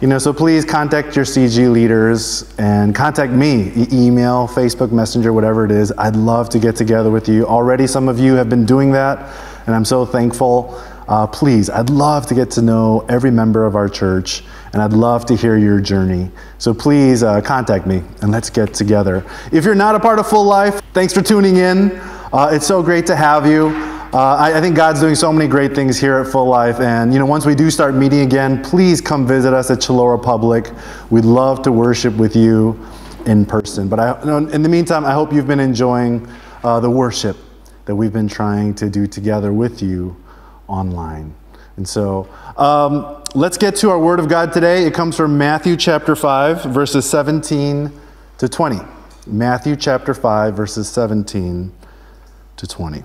You 0.00 0.06
know, 0.06 0.18
so 0.18 0.32
please 0.32 0.64
contact 0.64 1.16
your 1.16 1.24
CG 1.24 1.72
leaders 1.72 2.54
and 2.56 2.94
contact 2.94 3.32
me, 3.32 3.72
e- 3.74 3.88
email, 3.90 4.46
Facebook 4.46 4.92
Messenger, 4.92 5.32
whatever 5.32 5.64
it 5.64 5.72
is. 5.72 5.92
I'd 5.98 6.14
love 6.14 6.48
to 6.50 6.60
get 6.60 6.76
together 6.76 7.10
with 7.10 7.28
you. 7.28 7.44
Already, 7.44 7.88
some 7.88 8.08
of 8.08 8.20
you 8.20 8.34
have 8.34 8.48
been 8.48 8.64
doing 8.64 8.92
that, 8.92 9.18
and 9.66 9.74
I'm 9.74 9.84
so 9.84 10.06
thankful. 10.06 10.80
Uh, 11.08 11.26
please, 11.26 11.68
I'd 11.68 11.90
love 11.90 12.28
to 12.28 12.36
get 12.36 12.48
to 12.52 12.62
know 12.62 13.04
every 13.08 13.32
member 13.32 13.66
of 13.66 13.74
our 13.74 13.88
church, 13.88 14.44
and 14.72 14.80
I'd 14.80 14.92
love 14.92 15.26
to 15.26 15.34
hear 15.34 15.58
your 15.58 15.80
journey. 15.80 16.30
So 16.58 16.72
please 16.72 17.24
uh, 17.24 17.40
contact 17.40 17.84
me 17.84 18.04
and 18.22 18.30
let's 18.30 18.50
get 18.50 18.74
together. 18.74 19.26
If 19.50 19.64
you're 19.64 19.74
not 19.74 19.96
a 19.96 20.00
part 20.00 20.20
of 20.20 20.28
Full 20.28 20.44
Life, 20.44 20.80
thanks 20.92 21.12
for 21.12 21.22
tuning 21.22 21.56
in. 21.56 21.98
Uh, 22.32 22.50
it's 22.52 22.68
so 22.68 22.84
great 22.84 23.04
to 23.06 23.16
have 23.16 23.48
you. 23.48 23.97
Uh, 24.10 24.36
I, 24.36 24.56
I, 24.56 24.60
think 24.62 24.74
God's 24.74 25.00
doing 25.00 25.14
so 25.14 25.30
many 25.30 25.46
great 25.46 25.74
things 25.74 25.98
here 25.98 26.16
at 26.16 26.28
Full 26.28 26.46
Life. 26.46 26.80
And, 26.80 27.12
you 27.12 27.18
know, 27.18 27.26
once 27.26 27.44
we 27.44 27.54
do 27.54 27.70
start 27.70 27.94
meeting 27.94 28.20
again, 28.20 28.64
please 28.64 29.02
come 29.02 29.26
visit 29.26 29.52
us 29.52 29.70
at 29.70 29.80
Chalora 29.80 30.22
Public. 30.22 30.70
We'd 31.10 31.26
love 31.26 31.60
to 31.64 31.72
worship 31.72 32.14
with 32.14 32.34
you 32.34 32.82
in 33.26 33.44
person. 33.44 33.86
But 33.86 34.00
I, 34.00 34.18
in 34.50 34.62
the 34.62 34.68
meantime, 34.70 35.04
I 35.04 35.12
hope 35.12 35.30
you've 35.30 35.46
been 35.46 35.60
enjoying 35.60 36.26
uh, 36.64 36.80
the 36.80 36.88
worship 36.88 37.36
that 37.84 37.94
we've 37.94 38.12
been 38.12 38.28
trying 38.28 38.74
to 38.76 38.88
do 38.88 39.06
together 39.06 39.52
with 39.52 39.82
you 39.82 40.16
online. 40.68 41.34
And 41.76 41.86
so 41.86 42.30
um, 42.56 43.22
let's 43.34 43.58
get 43.58 43.76
to 43.76 43.90
our 43.90 43.98
Word 43.98 44.20
of 44.20 44.28
God 44.30 44.54
today. 44.54 44.86
It 44.86 44.94
comes 44.94 45.18
from 45.18 45.36
Matthew 45.36 45.76
chapter 45.76 46.16
5, 46.16 46.64
verses 46.64 47.08
17 47.08 47.92
to 48.38 48.48
20. 48.48 48.78
Matthew 49.26 49.76
chapter 49.76 50.14
5, 50.14 50.56
verses 50.56 50.88
17 50.88 51.70
to 52.56 52.66
20. 52.66 53.04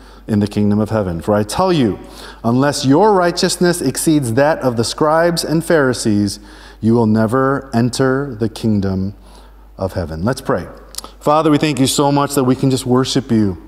in 0.27 0.39
the 0.39 0.47
kingdom 0.47 0.79
of 0.79 0.89
heaven. 0.89 1.21
For 1.21 1.33
I 1.33 1.43
tell 1.43 1.73
you, 1.73 1.99
unless 2.43 2.85
your 2.85 3.13
righteousness 3.13 3.81
exceeds 3.81 4.33
that 4.33 4.59
of 4.59 4.77
the 4.77 4.83
scribes 4.83 5.43
and 5.43 5.63
Pharisees, 5.63 6.39
you 6.79 6.93
will 6.93 7.07
never 7.07 7.69
enter 7.75 8.35
the 8.35 8.49
kingdom 8.49 9.15
of 9.77 9.93
heaven. 9.93 10.23
Let's 10.23 10.41
pray. 10.41 10.67
Father, 11.19 11.51
we 11.51 11.57
thank 11.57 11.79
you 11.79 11.87
so 11.87 12.11
much 12.11 12.35
that 12.35 12.43
we 12.43 12.55
can 12.55 12.71
just 12.71 12.85
worship 12.85 13.31
you. 13.31 13.61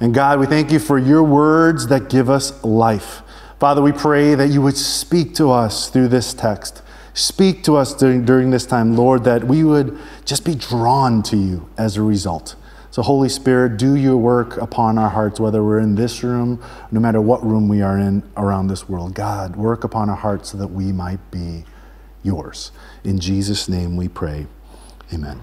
And 0.00 0.14
God, 0.14 0.40
we 0.40 0.46
thank 0.46 0.70
you 0.70 0.78
for 0.78 0.98
your 0.98 1.22
words 1.22 1.86
that 1.88 2.10
give 2.10 2.28
us 2.28 2.62
life. 2.64 3.22
Father, 3.60 3.80
we 3.80 3.92
pray 3.92 4.34
that 4.34 4.48
you 4.48 4.60
would 4.60 4.76
speak 4.76 5.34
to 5.36 5.50
us 5.50 5.88
through 5.88 6.08
this 6.08 6.34
text. 6.34 6.82
Speak 7.14 7.62
to 7.64 7.76
us 7.76 7.94
during, 7.94 8.24
during 8.24 8.50
this 8.50 8.66
time, 8.66 8.96
Lord, 8.96 9.24
that 9.24 9.44
we 9.44 9.62
would 9.62 9.96
just 10.24 10.44
be 10.44 10.54
drawn 10.54 11.22
to 11.24 11.36
you 11.36 11.68
as 11.78 11.96
a 11.96 12.02
result. 12.02 12.56
So, 12.94 13.02
Holy 13.02 13.28
Spirit, 13.28 13.76
do 13.76 13.96
your 13.96 14.16
work 14.16 14.56
upon 14.58 14.98
our 14.98 15.08
hearts, 15.08 15.40
whether 15.40 15.64
we're 15.64 15.80
in 15.80 15.96
this 15.96 16.22
room, 16.22 16.62
no 16.92 17.00
matter 17.00 17.20
what 17.20 17.44
room 17.44 17.66
we 17.66 17.82
are 17.82 17.98
in 17.98 18.22
around 18.36 18.68
this 18.68 18.88
world. 18.88 19.16
God, 19.16 19.56
work 19.56 19.82
upon 19.82 20.08
our 20.08 20.14
hearts 20.14 20.50
so 20.50 20.58
that 20.58 20.68
we 20.68 20.92
might 20.92 21.18
be 21.32 21.64
yours. 22.22 22.70
In 23.02 23.18
Jesus' 23.18 23.68
name 23.68 23.96
we 23.96 24.06
pray. 24.06 24.46
Amen. 25.12 25.40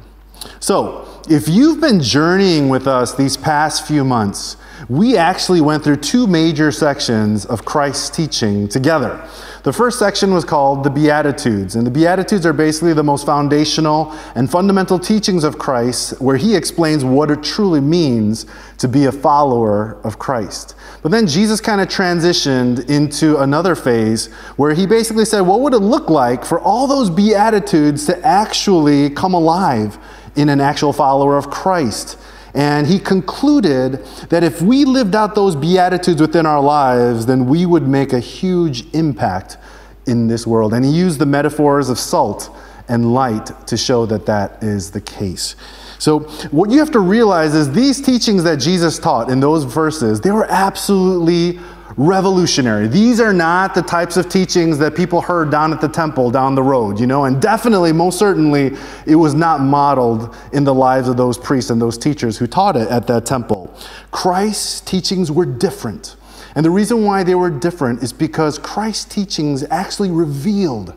So, 0.62 1.06
if 1.30 1.50
you've 1.50 1.82
been 1.82 2.00
journeying 2.00 2.70
with 2.70 2.88
us 2.88 3.16
these 3.16 3.36
past 3.36 3.86
few 3.86 4.06
months, 4.06 4.56
we 4.90 5.18
actually 5.18 5.62
went 5.62 5.84
through 5.84 5.98
two 5.98 6.28
major 6.28 6.72
sections 6.72 7.46
of 7.46 7.66
Christ's 7.66 8.10
teaching 8.10 8.68
together. 8.68 9.28
The 9.64 9.72
first 9.72 10.00
section 10.00 10.34
was 10.34 10.44
called 10.44 10.84
the 10.84 10.90
Beatitudes, 10.90 11.76
and 11.76 11.86
the 11.86 11.92
Beatitudes 11.92 12.48
are 12.48 12.54
basically 12.54 12.94
the 12.94 13.04
most 13.04 13.28
foundational 13.28 14.12
and 14.34 14.50
fundamental 14.50 14.98
teachings 14.98 15.44
of 15.44 15.60
Christ, 15.60 16.20
where 16.20 16.38
he 16.38 16.56
explains 16.56 17.06
what 17.06 17.30
it 17.30 17.44
truly 17.44 17.80
means 17.80 18.48
to 18.80 18.88
be 18.88 19.06
a 19.06 19.12
follower 19.12 20.02
of 20.04 20.18
Christ. 20.18 20.76
But 21.04 21.12
then 21.12 21.28
Jesus 21.28 21.62
kind 21.62 21.80
of 21.80 21.88
transitioned 21.90 22.90
into 22.90 23.38
another 23.38 23.76
phase 23.76 24.34
where 24.56 24.74
he 24.74 24.88
basically 24.88 25.26
said, 25.26 25.42
What 25.42 25.62
would 25.62 25.74
it 25.74 25.80
look 25.80 26.10
like 26.10 26.44
for 26.44 26.60
all 26.60 26.88
those 26.88 27.12
Beatitudes 27.12 28.08
to 28.08 28.26
actually 28.26 29.12
come 29.12 29.36
alive 29.36 30.00
in 30.36 30.50
an 30.50 30.60
actual 30.60 30.92
follower 30.92 31.38
of 31.38 31.52
Christ? 31.52 32.18
And 32.54 32.86
he 32.86 33.00
concluded 33.00 34.04
that 34.30 34.44
if 34.44 34.62
we 34.62 34.86
lived 34.86 35.16
out 35.16 35.36
those 35.36 35.56
Beatitudes 35.56 36.22
within 36.22 36.46
our 36.46 36.62
lives, 36.62 37.26
then 37.26 37.46
we 37.46 37.66
would 37.66 37.88
make 37.88 38.14
a 38.14 38.20
huge 38.20 38.86
impact 38.94 39.58
in 40.06 40.28
this 40.28 40.46
world. 40.46 40.74
And 40.74 40.84
he 40.84 40.92
used 40.92 41.20
the 41.20 41.26
metaphors 41.26 41.90
of 41.90 41.98
salt 41.98 42.56
and 42.88 43.14
light 43.14 43.52
to 43.68 43.78
show 43.78 44.06
that 44.08 44.26
that 44.26 44.62
is 44.64 44.92
the 44.92 45.02
case. 45.02 45.56
So, 45.98 46.22
what 46.50 46.72
you 46.72 46.80
have 46.80 46.92
to 46.92 47.00
realize 47.00 47.54
is 47.54 47.72
these 47.72 48.02
teachings 48.02 48.44
that 48.44 48.58
Jesus 48.58 48.98
taught 48.98 49.30
in 49.30 49.40
those 49.40 49.64
verses, 49.66 50.20
they 50.20 50.32
were 50.32 50.48
absolutely 50.50 51.60
revolutionary. 51.98 52.88
These 52.88 53.20
are 53.20 53.34
not 53.34 53.74
the 53.76 53.82
types 53.82 54.18
of 54.18 54.30
teachings 54.30 54.78
that 54.80 54.96
people 54.96 55.22
heard 55.22 55.52
down 55.52 55.74
at 55.74 55.82
the 55.82 55.88
temple 55.88 56.32
down 56.32 56.56
the 56.56 56.64
road, 56.64 57.00
you 57.00 57.08
know, 57.08 57.26
and 57.26 57.42
definitely, 57.42 57.92
most 57.94 58.18
certainly, 58.18 58.78
it 59.06 59.16
was 59.16 59.34
not 59.34 59.62
modeled 59.62 60.36
in 60.54 60.64
the 60.64 60.74
lives 60.74 61.08
of 61.08 61.18
those 61.18 61.38
priests 61.38 61.70
and 61.70 61.82
those 61.82 61.98
teachers 61.98 62.38
who 62.38 62.48
taught 62.48 62.76
it 62.76 62.88
at 62.90 63.08
that 63.08 63.26
temple. 63.26 63.74
Christ's 64.12 64.82
teachings 64.82 65.32
were 65.32 65.46
different. 65.46 66.16
And 66.56 66.66
the 66.66 66.70
reason 66.70 67.04
why 67.04 67.24
they 67.24 67.36
were 67.36 67.50
different 67.50 68.04
is 68.04 68.12
because 68.12 68.58
Christ's 68.58 69.06
teachings 69.06 69.64
actually 69.70 70.12
revealed 70.12 70.94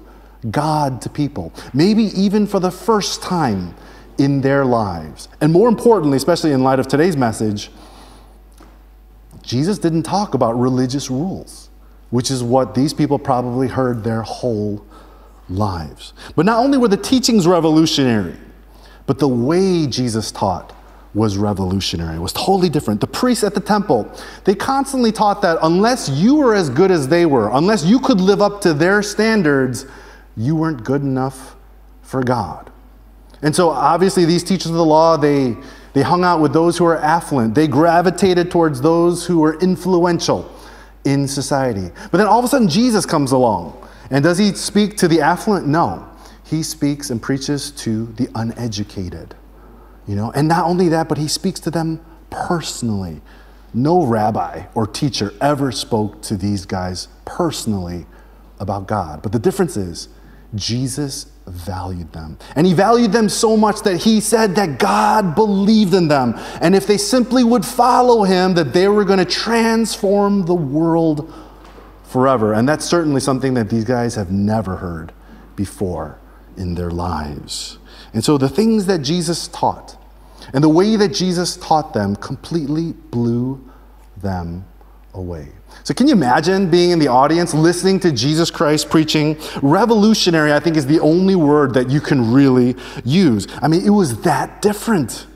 God 0.50 1.00
to 1.03 1.09
people, 1.09 1.53
maybe 1.72 2.05
even 2.21 2.47
for 2.47 2.61
the 2.61 2.71
first 2.71 3.22
time 3.22 3.75
in 4.19 4.41
their 4.41 4.65
lives. 4.65 5.28
And 5.41 5.53
more 5.53 5.69
importantly, 5.69 6.16
especially 6.16 6.53
in 6.53 6.62
light 6.62 6.78
of 6.78 6.88
today's 6.88 7.16
message, 7.16 7.71
Jesus 9.44 9.78
didn't 9.78 10.05
talk 10.05 10.34
about 10.34 10.59
religious 10.59 11.10
rules, 11.10 11.71
which 12.10 12.31
is 12.31 12.43
what 12.43 12.75
these 12.75 12.94
people 12.94 13.19
probably 13.19 13.69
heard 13.69 14.03
their 14.03 14.22
whole 14.22 14.84
lives. 15.49 16.15
But 16.34 16.47
not 16.47 16.65
only 16.65 16.78
were 16.78 16.88
the 16.88 16.97
teachings 16.97 17.47
revolutionary, 17.47 18.37
but 19.06 19.19
the 19.19 19.28
way 19.28 19.87
Jesus 19.87 20.32
taught 20.32 20.75
was 21.12 21.37
revolutionary. 21.37 22.16
It 22.16 22.21
was 22.21 22.32
totally 22.32 22.69
different. 22.69 23.00
The 23.00 23.06
priests 23.06 23.44
at 23.44 23.55
the 23.55 23.60
temple, 23.60 24.10
they 24.44 24.55
constantly 24.55 25.12
taught 25.12 25.43
that 25.43 25.59
unless 25.62 26.09
you 26.09 26.37
were 26.37 26.55
as 26.55 26.71
good 26.71 26.91
as 26.91 27.06
they 27.06 27.25
were, 27.25 27.50
unless 27.53 27.84
you 27.84 28.00
could 28.00 28.21
live 28.21 28.43
up 28.43 28.61
to 28.62 28.75
their 28.75 29.03
standards, 29.03 29.87
you 30.37 30.56
weren't 30.56 30.82
good 30.82 31.03
enough 31.03 31.55
for 32.03 32.22
God. 32.25 32.71
And 33.43 33.55
so 33.55 33.71
obviously 33.71 34.25
these 34.25 34.43
teachers 34.43 34.66
of 34.66 34.76
the 34.76 34.84
law, 34.84 35.16
they 35.16 35.56
they 35.94 36.03
hung 36.03 36.25
out 36.25 36.41
with 36.41 36.53
those 36.53 36.77
who 36.77 36.84
were 36.84 36.99
affluent. 36.99 37.55
They 37.55 37.69
gravitated 37.69 38.50
towards 38.50 38.81
those 38.81 39.25
who 39.27 39.38
were 39.38 39.59
influential 39.60 40.53
in 41.05 41.27
society. 41.28 41.91
But 42.10 42.19
then 42.19 42.27
all 42.27 42.41
of 42.41 42.44
a 42.44 42.49
sudden, 42.49 42.69
Jesus 42.69 43.06
comes 43.06 43.32
along. 43.32 43.81
And 44.10 44.25
does 44.25 44.37
he 44.37 44.53
speak 44.55 44.97
to 44.99 45.09
the 45.09 45.21
affluent? 45.21 45.66
No. 45.66 46.06
He 46.44 46.62
speaks 46.62 47.10
and 47.10 47.22
preaches 47.22 47.71
to 47.72 48.06
the 48.06 48.28
uneducated. 48.34 49.34
You 50.06 50.16
know, 50.16 50.32
and 50.32 50.49
not 50.49 50.66
only 50.66 50.88
that, 50.88 51.09
but 51.09 51.16
he 51.16 51.28
speaks 51.28 51.60
to 51.60 51.71
them 51.71 52.05
personally. 52.28 53.22
No 53.72 54.05
rabbi 54.05 54.65
or 54.75 54.87
teacher 54.87 55.32
ever 55.41 55.72
spoke 55.72 56.22
to 56.22 56.37
these 56.37 56.66
guys 56.66 57.09
personally 57.25 58.06
about 58.59 58.88
God. 58.88 59.22
But 59.22 59.32
the 59.32 59.38
difference 59.38 59.76
is, 59.76 60.09
Jesus 60.55 61.26
valued 61.47 62.12
them. 62.12 62.38
And 62.56 62.67
he 62.67 62.73
valued 62.73 63.12
them 63.12 63.29
so 63.29 63.56
much 63.56 63.81
that 63.82 63.99
he 63.99 64.20
said 64.20 64.55
that 64.56 64.79
God 64.79 65.35
believed 65.35 65.94
in 65.94 66.08
them. 66.08 66.35
And 66.61 66.75
if 66.75 66.87
they 66.87 66.96
simply 66.96 67.44
would 67.44 67.64
follow 67.64 68.25
him, 68.25 68.55
that 68.55 68.73
they 68.73 68.88
were 68.88 69.05
going 69.05 69.19
to 69.19 69.25
transform 69.25 70.46
the 70.46 70.55
world 70.55 71.32
forever. 72.05 72.52
And 72.55 72.69
that's 72.69 72.85
certainly 72.85 73.20
something 73.20 73.55
that 73.55 73.69
these 73.69 73.85
guys 73.85 74.14
have 74.14 74.31
never 74.31 74.76
heard 74.76 75.12
before 75.56 76.19
in 76.56 76.75
their 76.75 76.91
lives. 76.91 77.79
And 78.12 78.25
so 78.25 78.38
the 78.38 78.49
things 78.49 78.87
that 78.87 78.99
Jesus 78.99 79.49
taught 79.49 79.96
and 80.52 80.62
the 80.62 80.69
way 80.69 80.96
that 80.96 81.08
Jesus 81.08 81.56
taught 81.56 81.94
them 81.94 82.17
completely 82.17 82.93
blew 82.93 83.69
them 84.17 84.64
away. 85.12 85.49
So, 85.82 85.93
can 85.93 86.06
you 86.09 86.15
imagine 86.15 86.71
being 86.71 86.91
in 86.91 86.99
the 86.99 87.09
audience 87.09 87.53
listening 87.53 88.00
to 88.00 88.12
Jesus 88.12 88.50
Christ 88.50 88.88
preaching? 88.88 89.37
Revolutionary, 89.62 90.53
I 90.53 90.61
think, 90.61 90.76
is 90.76 90.87
the 90.87 91.00
only 91.00 91.35
word 91.35 91.75
that 91.75 91.91
you 91.91 92.00
can 92.00 92.32
really 92.32 92.76
use. 93.05 93.47
I 93.61 93.69
mean, 93.69 93.85
it 93.85 93.91
was 93.91 94.23
that 94.23 94.62
different. 94.62 95.26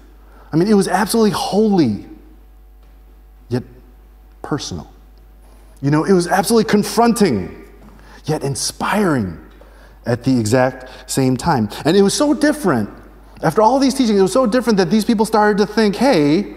I 0.52 0.56
mean, 0.56 0.68
it 0.68 0.74
was 0.74 0.88
absolutely 0.88 1.32
holy, 1.32 2.06
yet 3.48 3.62
personal. 4.42 4.90
You 5.82 5.90
know, 5.90 6.04
it 6.04 6.12
was 6.12 6.26
absolutely 6.26 6.70
confronting, 6.70 7.64
yet 8.24 8.42
inspiring 8.42 9.38
at 10.06 10.24
the 10.24 10.38
exact 10.38 11.10
same 11.10 11.36
time. 11.36 11.68
And 11.84 11.96
it 11.96 12.02
was 12.02 12.14
so 12.14 12.32
different. 12.32 12.90
After 13.42 13.62
all 13.62 13.78
these 13.78 13.94
teachings, 13.94 14.18
it 14.18 14.22
was 14.22 14.32
so 14.32 14.46
different 14.46 14.78
that 14.78 14.90
these 14.90 15.04
people 15.04 15.26
started 15.26 15.58
to 15.58 15.66
think, 15.66 15.96
hey, 15.96 16.54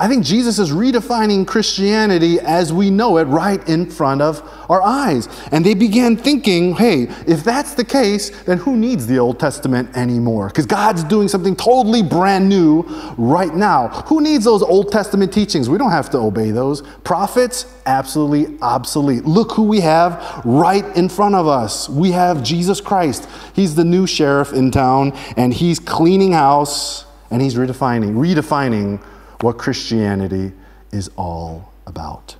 I 0.00 0.08
think 0.08 0.24
Jesus 0.24 0.58
is 0.58 0.70
redefining 0.70 1.46
Christianity 1.46 2.40
as 2.40 2.72
we 2.72 2.88
know 2.88 3.18
it 3.18 3.24
right 3.24 3.66
in 3.68 3.90
front 3.90 4.22
of 4.22 4.42
our 4.70 4.82
eyes. 4.82 5.28
And 5.52 5.62
they 5.62 5.74
began 5.74 6.16
thinking, 6.16 6.74
hey, 6.74 7.02
if 7.26 7.44
that's 7.44 7.74
the 7.74 7.84
case, 7.84 8.30
then 8.44 8.56
who 8.56 8.78
needs 8.78 9.06
the 9.06 9.18
Old 9.18 9.38
Testament 9.38 9.94
anymore? 9.94 10.48
Because 10.48 10.64
God's 10.64 11.04
doing 11.04 11.28
something 11.28 11.54
totally 11.54 12.02
brand 12.02 12.48
new 12.48 12.80
right 13.18 13.54
now. 13.54 13.88
Who 14.06 14.22
needs 14.22 14.42
those 14.42 14.62
Old 14.62 14.90
Testament 14.90 15.34
teachings? 15.34 15.68
We 15.68 15.76
don't 15.76 15.90
have 15.90 16.08
to 16.10 16.18
obey 16.18 16.50
those. 16.50 16.80
Prophets, 17.04 17.66
absolutely 17.84 18.58
obsolete. 18.62 19.26
Look 19.26 19.52
who 19.52 19.64
we 19.64 19.80
have 19.80 20.40
right 20.46 20.86
in 20.96 21.10
front 21.10 21.34
of 21.34 21.46
us. 21.46 21.90
We 21.90 22.12
have 22.12 22.42
Jesus 22.42 22.80
Christ. 22.80 23.28
He's 23.52 23.74
the 23.74 23.84
new 23.84 24.06
sheriff 24.06 24.54
in 24.54 24.70
town, 24.70 25.12
and 25.36 25.52
he's 25.52 25.78
cleaning 25.78 26.32
house, 26.32 27.04
and 27.30 27.42
he's 27.42 27.54
redefining, 27.54 28.14
redefining 28.14 29.04
what 29.42 29.58
Christianity 29.58 30.52
is 30.92 31.10
all 31.16 31.72
about. 31.86 32.36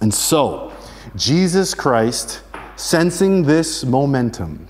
And 0.00 0.12
so, 0.12 0.72
Jesus 1.16 1.74
Christ, 1.74 2.42
sensing 2.76 3.44
this 3.44 3.84
momentum, 3.84 4.68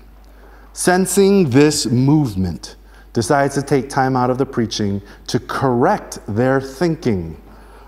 sensing 0.73 1.49
this 1.49 1.85
movement, 1.85 2.75
decides 3.13 3.55
to 3.55 3.61
take 3.61 3.89
time 3.89 4.15
out 4.15 4.29
of 4.29 4.37
the 4.37 4.45
preaching 4.45 5.01
to 5.27 5.39
correct 5.39 6.19
their 6.27 6.61
thinking 6.61 7.41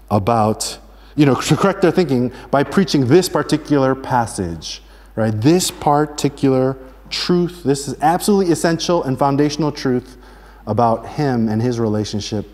about, 0.09 0.79
you 1.15 1.25
know, 1.25 1.35
to 1.35 1.55
correct 1.55 1.81
their 1.81 1.91
thinking 1.91 2.31
by 2.51 2.63
preaching 2.63 3.07
this 3.07 3.29
particular 3.29 3.95
passage, 3.95 4.81
right? 5.15 5.39
This 5.39 5.71
particular 5.71 6.77
truth. 7.09 7.63
This 7.63 7.87
is 7.87 7.95
absolutely 8.01 8.51
essential 8.51 9.03
and 9.03 9.17
foundational 9.17 9.71
truth 9.71 10.17
about 10.65 11.07
him 11.07 11.47
and 11.47 11.61
his 11.61 11.79
relationship 11.79 12.47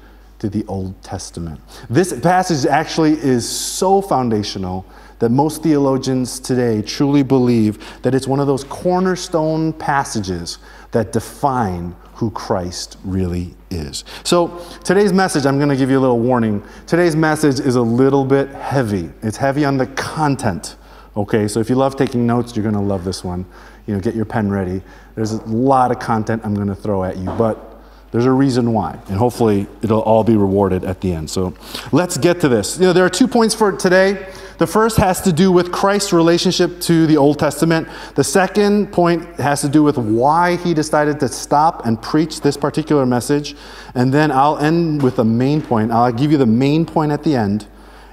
to 0.45 0.57
the 0.57 0.65
Old 0.67 1.01
Testament. 1.01 1.59
This 1.89 2.17
passage 2.19 2.65
actually 2.65 3.13
is 3.13 3.47
so 3.47 4.01
foundational 4.01 4.85
that 5.19 5.29
most 5.29 5.63
theologians 5.63 6.39
today 6.39 6.81
truly 6.81 7.23
believe 7.23 8.01
that 8.03 8.13
it's 8.13 8.27
one 8.27 8.39
of 8.39 8.47
those 8.47 8.63
cornerstone 8.65 9.73
passages 9.73 10.59
that 10.91 11.11
define 11.11 11.95
who 12.13 12.29
Christ 12.31 12.97
really 13.03 13.55
is. 13.69 14.03
So, 14.23 14.61
today's 14.83 15.11
message, 15.11 15.45
I'm 15.45 15.57
going 15.57 15.69
to 15.69 15.75
give 15.75 15.89
you 15.89 15.99
a 15.99 16.01
little 16.05 16.19
warning. 16.19 16.63
Today's 16.85 17.15
message 17.15 17.59
is 17.59 17.75
a 17.75 17.81
little 17.81 18.23
bit 18.23 18.49
heavy. 18.49 19.09
It's 19.21 19.37
heavy 19.37 19.65
on 19.65 19.77
the 19.77 19.87
content. 19.87 20.75
Okay, 21.17 21.47
so 21.47 21.59
if 21.59 21.69
you 21.69 21.75
love 21.75 21.95
taking 21.95 22.27
notes, 22.27 22.55
you're 22.55 22.63
going 22.63 22.75
to 22.75 22.81
love 22.81 23.03
this 23.03 23.23
one. 23.23 23.45
You 23.87 23.95
know, 23.95 23.99
get 23.99 24.15
your 24.15 24.25
pen 24.25 24.49
ready. 24.49 24.81
There's 25.15 25.31
a 25.31 25.43
lot 25.45 25.91
of 25.91 25.99
content 25.99 26.41
I'm 26.45 26.53
going 26.53 26.67
to 26.67 26.75
throw 26.75 27.03
at 27.03 27.17
you, 27.17 27.25
but 27.25 27.74
there's 28.15 28.23
a 28.23 28.31
reason 28.31 28.71
why, 28.71 28.97
and 29.09 29.17
hopefully 29.17 29.67
it'll 29.81 29.99
all 29.99 30.23
be 30.23 30.37
rewarded 30.37 30.85
at 30.85 31.01
the 31.01 31.11
end. 31.11 31.29
So 31.29 31.53
let's 31.91 32.17
get 32.17 32.39
to 32.39 32.47
this. 32.47 32.79
You 32.79 32.85
know, 32.85 32.93
there 32.93 33.03
are 33.03 33.09
two 33.09 33.27
points 33.27 33.53
for 33.53 33.73
today. 33.73 34.25
The 34.57 34.65
first 34.65 34.95
has 34.95 35.19
to 35.23 35.33
do 35.33 35.51
with 35.51 35.73
Christ's 35.73 36.13
relationship 36.13 36.79
to 36.83 37.07
the 37.07 37.17
Old 37.17 37.39
Testament. 37.39 37.89
The 38.15 38.23
second 38.23 38.93
point 38.93 39.37
has 39.37 39.59
to 39.63 39.67
do 39.67 39.83
with 39.83 39.97
why 39.97 40.55
he 40.55 40.73
decided 40.73 41.19
to 41.19 41.27
stop 41.27 41.85
and 41.85 42.01
preach 42.01 42.39
this 42.39 42.55
particular 42.55 43.05
message. 43.05 43.53
And 43.95 44.13
then 44.13 44.31
I'll 44.31 44.59
end 44.59 45.03
with 45.03 45.17
the 45.17 45.25
main 45.25 45.61
point. 45.61 45.91
I'll 45.91 46.09
give 46.13 46.31
you 46.31 46.37
the 46.37 46.45
main 46.45 46.85
point 46.85 47.11
at 47.11 47.21
the 47.21 47.35
end, 47.35 47.67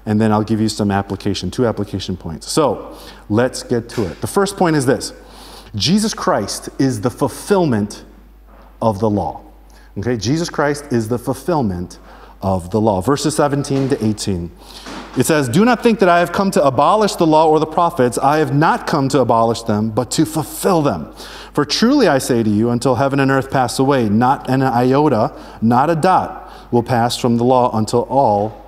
and 0.05 0.21
then 0.21 0.33
I'll 0.33 0.43
give 0.43 0.61
you 0.61 0.69
some 0.69 0.91
application, 0.91 1.49
two 1.49 1.65
application 1.65 2.17
points. 2.17 2.51
So 2.51 2.99
let's 3.29 3.63
get 3.63 3.89
to 3.91 4.11
it. 4.11 4.21
The 4.21 4.27
first 4.27 4.57
point 4.57 4.75
is 4.75 4.85
this 4.85 5.13
Jesus 5.77 6.13
Christ 6.13 6.71
is 6.81 7.03
the 7.03 7.11
fulfillment 7.11 8.03
of 8.81 8.99
the 8.99 9.09
law. 9.09 9.45
Okay, 9.99 10.17
Jesus 10.17 10.49
Christ 10.49 10.87
is 10.91 11.09
the 11.09 11.19
fulfillment 11.19 11.99
of 12.41 12.71
the 12.71 12.81
law. 12.81 13.01
Verses 13.01 13.37
17 13.37 13.91
to 13.91 14.05
18. 14.05 14.51
It 15.19 15.27
says, 15.27 15.49
Do 15.49 15.65
not 15.65 15.83
think 15.83 15.99
that 15.99 16.09
I 16.09 16.19
have 16.21 16.33
come 16.33 16.51
to 16.53 16.65
abolish 16.65 17.17
the 17.17 17.27
law 17.27 17.47
or 17.47 17.61
the 17.61 17.67
prophets. 17.67 18.17
I 18.17 18.39
have 18.39 18.55
not 18.55 18.87
come 18.87 19.09
to 19.11 19.21
abolish 19.21 19.63
them, 19.63 19.91
but 19.91 20.11
to 20.13 20.25
fulfill 20.25 20.81
them. 20.81 21.13
For 21.53 21.67
truly 21.67 22.09
I 22.09 22.17
say 22.19 22.43
to 22.43 22.49
you, 22.49 22.71
until 22.71 22.95
heaven 22.95 23.21
and 23.21 23.31
earth 23.31 23.51
pass 23.51 23.79
away, 23.79 24.09
not 24.09 24.49
an 24.49 24.63
iota, 24.63 25.39
not 25.61 25.91
a 25.91 25.95
dot 25.95 26.73
will 26.73 26.83
pass 26.83 27.19
from 27.19 27.37
the 27.37 27.45
law 27.45 27.77
until 27.77 28.03
all 28.09 28.62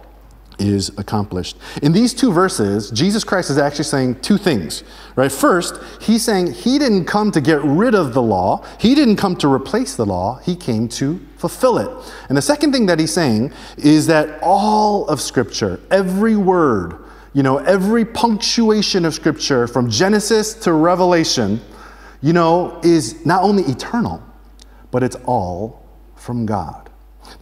is 0.59 0.91
accomplished. 0.99 1.57
In 1.83 1.93
these 1.93 2.15
two 2.15 2.33
verses, 2.33 2.91
Jesus 2.91 3.25
Christ 3.25 3.51
is 3.51 3.59
actually 3.59 3.85
saying 3.85 4.21
two 4.21 4.39
things, 4.39 4.85
right? 5.17 5.31
First, 5.31 5.81
he's 6.01 6.25
saying 6.25 6.53
he 6.53 6.79
didn't 6.79 7.07
come 7.07 7.31
to 7.33 7.41
get 7.41 7.63
rid 7.63 7.95
of 7.95 8.15
the 8.15 8.23
law, 8.23 8.65
he 8.79 8.95
didn't 8.95 9.17
come 9.17 9.37
to 9.37 9.53
replace 9.53 9.97
the 9.97 10.07
law, 10.07 10.39
he 10.45 10.55
came 10.55 10.89
to 10.89 11.21
fulfill 11.37 11.79
it. 11.79 12.13
And 12.29 12.37
the 12.37 12.43
second 12.43 12.73
thing 12.73 12.87
that 12.87 12.99
he's 12.99 13.13
saying 13.13 13.53
is 13.77 14.07
that 14.07 14.39
all 14.43 15.07
of 15.09 15.21
Scripture, 15.21 15.81
every 15.91 16.37
word, 16.37 17.05
you 17.33 17.43
know, 17.43 17.59
every 17.59 18.05
punctuation 18.05 19.05
of 19.05 19.15
Scripture 19.15 19.67
from 19.67 19.91
Genesis 19.91 20.55
to 20.55 20.73
Revelation, 20.73 21.61
you 22.23 22.33
know, 22.33 22.81
is 22.83 23.27
not 23.27 23.43
only 23.43 23.65
eternal, 23.65 24.23
but 24.91 25.03
it's 25.03 25.17
all 25.27 25.85
from 26.15 26.47
God. 26.47 26.84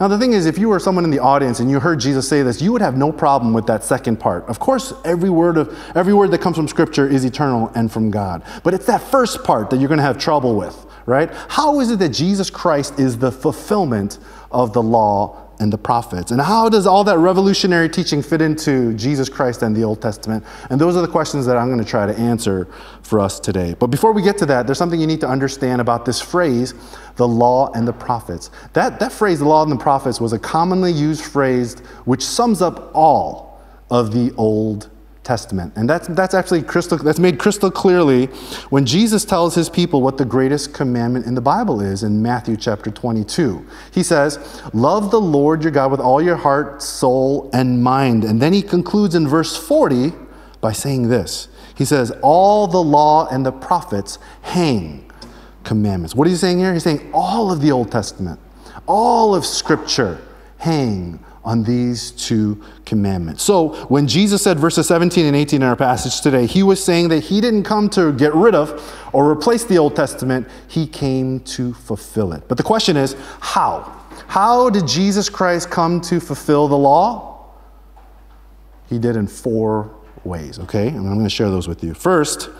Now, 0.01 0.09
the 0.09 0.19
thing 0.19 0.33
is, 0.33 0.47
if 0.47 0.59
you 0.59 0.69
were 0.69 0.79
someone 0.79 1.05
in 1.05 1.11
the 1.11 1.19
audience 1.19 1.61
and 1.61 1.71
you 1.71 1.81
heard 1.81 2.01
Jesus 2.01 2.29
say 2.29 2.43
this, 2.43 2.61
you 2.61 2.73
would 2.73 2.83
have 2.83 2.97
no 2.97 3.13
problem 3.13 3.53
with 3.53 3.67
that 3.67 3.85
second 3.85 4.19
part. 4.19 4.45
Of 4.49 4.59
course, 4.59 4.93
every 5.05 5.31
word, 5.31 5.57
of, 5.57 5.79
every 5.95 6.15
word 6.15 6.31
that 6.31 6.41
comes 6.41 6.57
from 6.57 6.69
Scripture 6.69 7.09
is 7.09 7.25
eternal 7.25 7.71
and 7.75 7.91
from 7.91 8.11
God. 8.11 8.43
But 8.65 8.75
it's 8.75 8.87
that 8.87 9.01
first 9.01 9.45
part 9.45 9.71
that 9.71 9.79
you're 9.79 9.89
going 9.89 9.99
to 9.99 10.05
have 10.05 10.19
trouble 10.19 10.57
with, 10.57 10.87
right? 11.07 11.31
How 11.49 11.81
is 11.81 11.91
it 11.91 11.99
that 11.99 12.11
Jesus 12.11 12.51
Christ 12.51 12.99
is 12.99 13.19
the 13.19 13.31
fulfillment 13.31 14.19
of 14.51 14.73
the 14.73 14.83
law 14.83 15.51
and 15.63 15.73
the 15.73 15.79
prophets. 15.79 16.33
And 16.33 16.41
how 16.41 16.69
does 16.69 16.87
all 16.87 17.05
that 17.05 17.19
revolutionary 17.19 17.89
teaching 17.89 18.21
fit 18.21 18.43
into 18.43 18.93
Jesus 18.95 19.29
Christ 19.29 19.63
and 19.63 19.75
the 19.75 19.85
Old 19.85 20.03
Testament? 20.03 20.45
And 20.71 20.81
those 20.81 20.97
are 20.97 21.03
the 21.03 21.09
questions 21.09 21.47
that 21.47 21.57
I'm 21.57 21.69
going 21.69 21.79
to 21.79 21.89
try 21.89 22.05
to 22.05 22.19
answer 22.19 22.67
for 23.03 23.21
us 23.21 23.39
today. 23.39 23.75
But 23.79 23.87
before 23.87 24.13
we 24.13 24.23
get 24.23 24.37
to 24.39 24.47
that, 24.47 24.67
there's 24.67 24.79
something 24.79 25.01
you 25.01 25.07
need 25.07 25.21
to 25.21 25.29
understand 25.29 25.81
about 25.81 26.05
this 26.05 26.21
phrase, 26.21 26.75
the 27.15 27.29
law 27.29 27.71
and 27.73 27.87
the 27.87 27.93
prophets. 27.93 28.51
That, 28.73 28.99
that 28.99 29.13
phrase, 29.13 29.39
the 29.39 29.47
law 29.47 29.63
and 29.63 29.71
the 29.71 29.77
prophets, 29.77 30.21
was 30.21 30.33
a 30.33 30.39
commonly 30.39 30.93
used 30.93 31.25
phrase 31.25 31.79
which 32.07 32.25
sums 32.25 32.61
up 32.61 32.91
all 32.93 33.63
of 33.89 34.13
the 34.13 34.35
Old 34.37 34.91
Testament. 35.25 35.73
And 35.77 35.89
that's, 35.89 36.09
that's 36.09 36.35
actually 36.35 36.63
crystal, 36.63 36.99
that's 36.99 37.19
made 37.19 37.39
crystal 37.39 37.71
clearly 37.71 38.27
when 38.71 38.85
Jesus 38.85 39.25
tells 39.25 39.55
his 39.55 39.69
people 39.69 40.03
what 40.03 40.19
the 40.19 40.25
greatest 40.25 40.75
commandment 40.75 41.27
in 41.27 41.35
the 41.35 41.41
Bible 41.41 41.81
is 41.81 42.03
in 42.03 42.21
Matthew 42.21 42.57
chapter 42.57 42.91
22. 42.91 43.65
He 43.93 44.03
says, 44.03 44.63
Love 44.73 45.11
the 45.11 45.21
Lord 45.21 45.63
your 45.63 45.71
God 45.71 45.91
with 45.91 46.01
all 46.01 46.21
your 46.21 46.37
heart, 46.37 46.83
soul, 46.83 47.51
and 47.53 47.83
mind. 47.83 48.25
And 48.25 48.43
then 48.43 48.53
he 48.53 48.63
concludes 48.63 49.15
in 49.15 49.29
verse 49.29 49.57
40 49.57 50.13
by 50.61 50.73
saying 50.73 51.09
this 51.09 51.49
He 51.77 51.85
says, 51.85 52.11
All 52.23 52.67
the 52.67 52.83
law 52.83 53.29
and 53.29 53.47
the 53.47 53.53
prophets 53.53 54.19
hang 54.43 55.11
commandments. 55.63 56.15
What 56.15 56.27
is 56.27 56.33
he 56.33 56.39
saying 56.39 56.59
here? 56.59 56.73
He's 56.73 56.83
saying 56.83 57.11
all 57.15 57.53
of 57.53 57.61
the 57.61 57.71
Old 57.71 57.93
Testament, 57.93 58.41
all 58.87 59.35
of 59.35 59.47
Scripture 59.47 60.21
hang 60.59 61.21
on 61.45 61.65
these 61.65 62.13
two 62.13 62.63
commandments. 62.85 63.43
So 63.43 63.75
when 63.87 64.07
Jesus 64.07 64.43
said 64.43 64.59
verses 64.59 64.87
17 64.87 65.27
and 65.27 65.35
18 65.35 65.63
in 65.63 65.69
our 65.69 65.77
passage 65.77 66.21
today, 66.21 66.47
he 66.47 66.63
was 66.63 66.83
saying 66.83 67.09
that 67.09 67.25
he 67.25 67.41
didn't 67.41 67.65
come 67.65 67.89
to 67.91 68.13
get 68.13 68.35
rid 68.35 68.55
of 68.55 68.81
or 69.13 69.31
replace 69.31 69.65
the 69.65 69.79
Old 69.79 69.97
Testament, 69.97 70.49
he 70.69 70.87
came 70.87 71.41
to 71.41 71.75
fulfill 71.75 72.33
it. 72.33 72.47
But 72.47 72.59
the 72.59 72.63
question 72.63 72.97
is, 72.97 73.17
how? 73.41 74.01
How 74.29 74.71
did 74.71 74.87
Jesus 74.87 75.29
Christ 75.29 75.71
come 75.71 76.01
to 76.03 76.21
fulfill 76.21 76.69
the 76.69 76.79
law? 76.79 77.51
He 78.89 78.99
did 78.99 79.17
in 79.17 79.27
four 79.27 79.95
ways, 80.25 80.59
okay? 80.61 80.89
And 80.89 80.99
I'm 80.99 81.15
going 81.15 81.25
to 81.25 81.31
share 81.31 81.51
those 81.51 81.67
with 81.67 81.83
you. 81.83 81.93
First, 81.95 82.51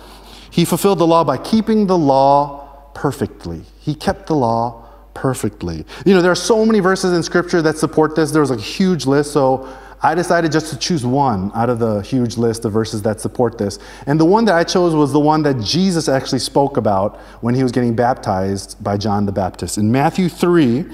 he 0.51 0.65
fulfilled 0.65 0.99
the 0.99 1.07
law 1.07 1.25
by 1.25 1.39
keeping 1.39 1.87
the 1.87 1.97
law 1.97 2.91
perfectly. 2.95 3.63
He 3.79 3.95
kept 3.95 4.27
the 4.27 4.35
law 4.35 4.89
perfectly. 5.15 5.85
You 6.05 6.15
know, 6.15 6.23
there 6.23 6.33
are 6.33 6.37
so 6.37 6.65
many 6.65 6.81
verses 6.81 7.13
in 7.13 7.23
Scripture 7.23 7.63
that 7.63 7.79
support 7.79 8.17
this. 8.17 8.31
There 8.31 8.41
was 8.41 8.51
a 8.51 8.57
huge 8.57 9.07
list, 9.07 9.33
so 9.33 9.69
I 10.05 10.17
decided 10.17 10.51
just 10.51 10.73
to 10.73 10.79
choose 10.79 11.07
one 11.07 11.53
out 11.55 11.71
of 11.71 11.79
the 11.79 12.01
huge 12.01 12.37
list 12.37 12.65
of 12.65 12.73
verses 12.73 13.03
that 13.03 13.21
support 13.21 13.57
this. 13.57 13.79
And 14.07 14.19
the 14.19 14.25
one 14.25 14.45
that 14.47 14.57
I 14.57 14.65
chose 14.65 14.97
was 14.97 15.13
the 15.13 15.21
one 15.21 15.45
that 15.45 15.61
Jesus 15.61 16.09
actually 16.09 16.41
spoke 16.41 16.77
about 16.77 17.21
when 17.41 17.55
he 17.55 17.63
was 17.63 17.71
getting 17.71 17.95
baptized 17.95 18.83
by 18.83 18.97
John 18.97 19.27
the 19.27 19.33
Baptist. 19.33 19.79
In 19.79 19.93
Matthew 19.93 20.29
3, 20.29 20.87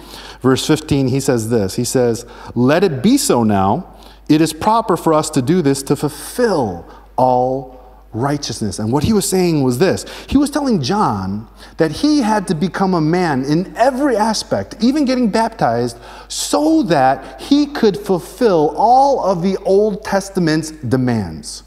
verse 0.43 0.67
15, 0.67 1.09
he 1.09 1.21
says 1.21 1.49
this 1.49 1.77
He 1.77 1.85
says, 1.85 2.27
Let 2.55 2.85
it 2.85 3.03
be 3.03 3.17
so 3.17 3.43
now. 3.45 3.95
It 4.29 4.43
is 4.43 4.53
proper 4.53 4.95
for 4.99 5.15
us 5.15 5.31
to 5.31 5.41
do 5.41 5.63
this 5.63 5.83
to 5.85 5.97
fulfill 5.97 6.87
all 7.17 7.78
righteousness. 8.19 8.79
And 8.79 8.93
what 8.93 9.05
he 9.05 9.13
was 9.13 9.29
saying 9.29 9.63
was 9.63 9.79
this 9.79 10.05
he 10.27 10.37
was 10.37 10.51
telling 10.51 10.83
John 10.83 11.49
that 11.77 11.91
he 11.91 12.21
had 12.21 12.47
to 12.49 12.55
become 12.55 12.95
a 12.95 13.01
man 13.01 13.45
in 13.45 13.75
every 13.77 14.17
aspect, 14.17 14.77
even 14.81 15.05
getting 15.05 15.31
baptized, 15.31 15.99
so 16.29 16.83
that 16.85 17.41
he 17.41 17.67
could 17.67 17.97
fulfill 17.97 18.75
all 18.77 19.25
of 19.25 19.43
the 19.43 19.57
Old 19.59 20.05
Testament's 20.05 20.71
demands. 20.71 21.63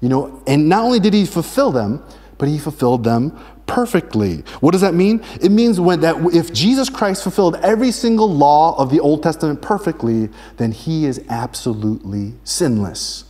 You 0.00 0.08
know, 0.08 0.42
and 0.46 0.68
not 0.68 0.84
only 0.84 1.00
did 1.00 1.12
he 1.12 1.26
fulfill 1.26 1.72
them, 1.72 2.02
but 2.38 2.48
he 2.48 2.58
fulfilled 2.58 3.04
them 3.04 3.36
perfectly. 3.66 4.38
What 4.60 4.72
does 4.72 4.80
that 4.80 4.94
mean? 4.94 5.22
It 5.40 5.50
means 5.50 5.78
when 5.78 6.00
that 6.00 6.16
if 6.34 6.52
Jesus 6.52 6.88
Christ 6.88 7.22
fulfilled 7.22 7.56
every 7.56 7.92
single 7.92 8.32
law 8.32 8.76
of 8.78 8.90
the 8.90 8.98
Old 8.98 9.22
Testament 9.22 9.62
perfectly, 9.62 10.30
then 10.56 10.72
he 10.72 11.04
is 11.04 11.20
absolutely 11.28 12.34
sinless. 12.44 13.24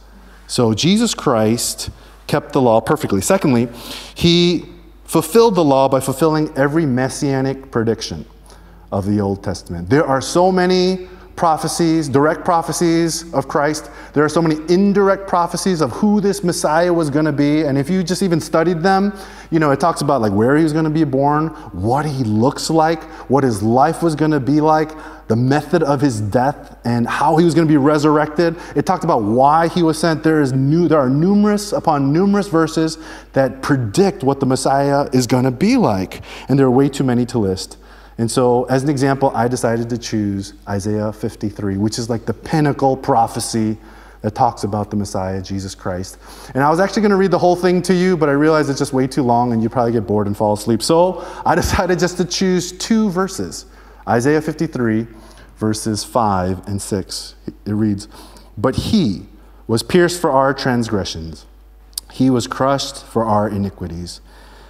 So 0.46 0.72
Jesus 0.72 1.14
Christ 1.14 1.90
kept 2.28 2.52
the 2.52 2.60
law 2.60 2.80
perfectly. 2.80 3.20
Secondly, 3.20 3.68
he 4.14 4.66
fulfilled 5.04 5.54
the 5.54 5.64
law 5.64 5.88
by 5.88 5.98
fulfilling 5.98 6.56
every 6.56 6.86
messianic 6.86 7.70
prediction 7.70 8.24
of 8.92 9.06
the 9.06 9.20
Old 9.20 9.42
Testament. 9.42 9.88
There 9.88 10.06
are 10.06 10.20
so 10.20 10.52
many 10.52 11.08
prophecies, 11.38 12.08
direct 12.08 12.44
prophecies 12.44 13.32
of 13.32 13.46
Christ. 13.46 13.90
There 14.12 14.24
are 14.24 14.28
so 14.28 14.42
many 14.42 14.56
indirect 14.68 15.28
prophecies 15.28 15.80
of 15.80 15.92
who 15.92 16.20
this 16.20 16.42
Messiah 16.42 16.92
was 16.92 17.10
going 17.10 17.26
to 17.26 17.32
be. 17.32 17.62
And 17.62 17.78
if 17.78 17.88
you 17.88 18.02
just 18.02 18.22
even 18.22 18.40
studied 18.40 18.82
them, 18.82 19.16
you 19.50 19.60
know, 19.60 19.70
it 19.70 19.78
talks 19.78 20.00
about 20.00 20.20
like 20.20 20.32
where 20.32 20.56
he 20.56 20.64
was 20.64 20.72
going 20.72 20.84
to 20.84 20.90
be 20.90 21.04
born, 21.04 21.48
what 21.72 22.04
he 22.04 22.24
looks 22.24 22.70
like, 22.70 23.04
what 23.30 23.44
his 23.44 23.62
life 23.62 24.02
was 24.02 24.16
going 24.16 24.32
to 24.32 24.40
be 24.40 24.60
like, 24.60 24.90
the 25.28 25.36
method 25.36 25.82
of 25.82 26.00
his 26.00 26.20
death, 26.20 26.78
and 26.84 27.06
how 27.06 27.36
he 27.36 27.44
was 27.44 27.54
going 27.54 27.66
to 27.66 27.72
be 27.72 27.76
resurrected. 27.76 28.56
It 28.74 28.86
talked 28.86 29.04
about 29.04 29.22
why 29.22 29.68
he 29.68 29.82
was 29.82 29.98
sent. 29.98 30.24
There 30.24 30.40
is 30.40 30.52
new, 30.52 30.88
there 30.88 30.98
are 30.98 31.10
numerous 31.10 31.72
upon 31.72 32.12
numerous 32.12 32.48
verses 32.48 32.98
that 33.34 33.62
predict 33.62 34.24
what 34.24 34.40
the 34.40 34.46
Messiah 34.46 35.08
is 35.12 35.26
going 35.26 35.44
to 35.44 35.50
be 35.50 35.76
like. 35.76 36.22
And 36.48 36.58
there 36.58 36.66
are 36.66 36.70
way 36.70 36.88
too 36.88 37.04
many 37.04 37.26
to 37.26 37.38
list. 37.38 37.76
And 38.16 38.28
so, 38.28 38.64
as 38.64 38.82
an 38.82 38.88
example, 38.88 39.30
I 39.34 39.46
decided 39.46 39.88
to 39.90 39.98
choose 39.98 40.54
Isaiah 40.68 41.12
53, 41.12 41.76
which 41.76 41.98
is 41.98 42.10
like 42.10 42.24
the 42.24 42.34
pinnacle 42.34 42.96
prophecy 42.96 43.76
that 44.22 44.34
talks 44.34 44.64
about 44.64 44.90
the 44.90 44.96
Messiah, 44.96 45.40
Jesus 45.40 45.74
Christ. 45.74 46.18
And 46.54 46.64
I 46.64 46.70
was 46.70 46.80
actually 46.80 47.02
going 47.02 47.10
to 47.10 47.16
read 47.16 47.30
the 47.30 47.38
whole 47.38 47.54
thing 47.54 47.82
to 47.82 47.94
you, 47.94 48.16
but 48.16 48.28
I 48.28 48.32
realized 48.32 48.68
it's 48.70 48.80
just 48.80 48.92
way 48.92 49.06
too 49.06 49.22
long 49.22 49.52
and 49.52 49.62
you 49.62 49.68
probably 49.68 49.92
get 49.92 50.06
bored 50.06 50.26
and 50.26 50.36
fall 50.36 50.54
asleep. 50.54 50.82
So 50.82 51.24
I 51.46 51.54
decided 51.62 51.98
just 51.98 52.16
to 52.16 52.24
choose 52.24 52.72
two 52.72 53.10
verses 53.10 53.66
Isaiah 54.08 54.40
53, 54.40 55.06
verses 55.56 56.02
5 56.04 56.66
and 56.66 56.80
6. 56.80 57.34
It 57.66 57.72
reads, 57.72 58.08
But 58.56 58.76
he 58.76 59.26
was 59.66 59.82
pierced 59.82 60.20
for 60.20 60.30
our 60.30 60.54
transgressions, 60.54 61.44
he 62.12 62.30
was 62.30 62.46
crushed 62.46 63.04
for 63.04 63.24
our 63.24 63.48
iniquities. 63.48 64.20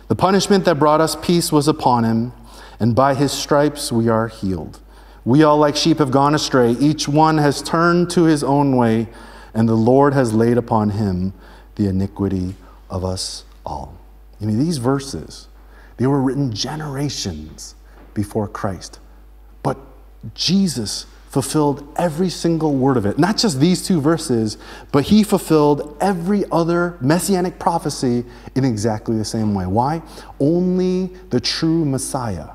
The 0.08 0.16
punishment 0.16 0.64
that 0.64 0.78
brought 0.78 1.00
us 1.00 1.16
peace 1.16 1.52
was 1.52 1.68
upon 1.68 2.04
him 2.04 2.32
and 2.80 2.94
by 2.94 3.14
his 3.14 3.32
stripes 3.32 3.90
we 3.90 4.08
are 4.08 4.28
healed. 4.28 4.80
We 5.24 5.42
all, 5.42 5.58
like 5.58 5.76
sheep, 5.76 5.98
have 5.98 6.10
gone 6.10 6.34
astray. 6.34 6.72
Each 6.72 7.08
one 7.08 7.38
has 7.38 7.60
turned 7.60 8.10
to 8.10 8.24
his 8.24 8.42
own 8.42 8.76
way, 8.76 9.08
and 9.52 9.68
the 9.68 9.74
Lord 9.74 10.14
has 10.14 10.32
laid 10.32 10.56
upon 10.56 10.90
him 10.90 11.34
the 11.74 11.88
iniquity 11.88 12.54
of 12.88 13.04
us 13.04 13.44
all. 13.66 13.98
I 14.40 14.44
mean, 14.44 14.58
these 14.58 14.78
verses, 14.78 15.48
they 15.96 16.06
were 16.06 16.22
written 16.22 16.52
generations 16.52 17.74
before 18.14 18.48
Christ. 18.48 19.00
Jesus 20.34 21.06
fulfilled 21.28 21.86
every 21.96 22.30
single 22.30 22.74
word 22.74 22.96
of 22.96 23.04
it. 23.04 23.18
Not 23.18 23.36
just 23.36 23.60
these 23.60 23.86
two 23.86 24.00
verses, 24.00 24.56
but 24.92 25.04
he 25.04 25.22
fulfilled 25.22 25.96
every 26.00 26.44
other 26.50 26.96
messianic 27.00 27.58
prophecy 27.58 28.24
in 28.54 28.64
exactly 28.64 29.16
the 29.16 29.24
same 29.24 29.54
way. 29.54 29.66
Why? 29.66 30.02
Only 30.40 31.06
the 31.30 31.38
true 31.38 31.84
Messiah 31.84 32.50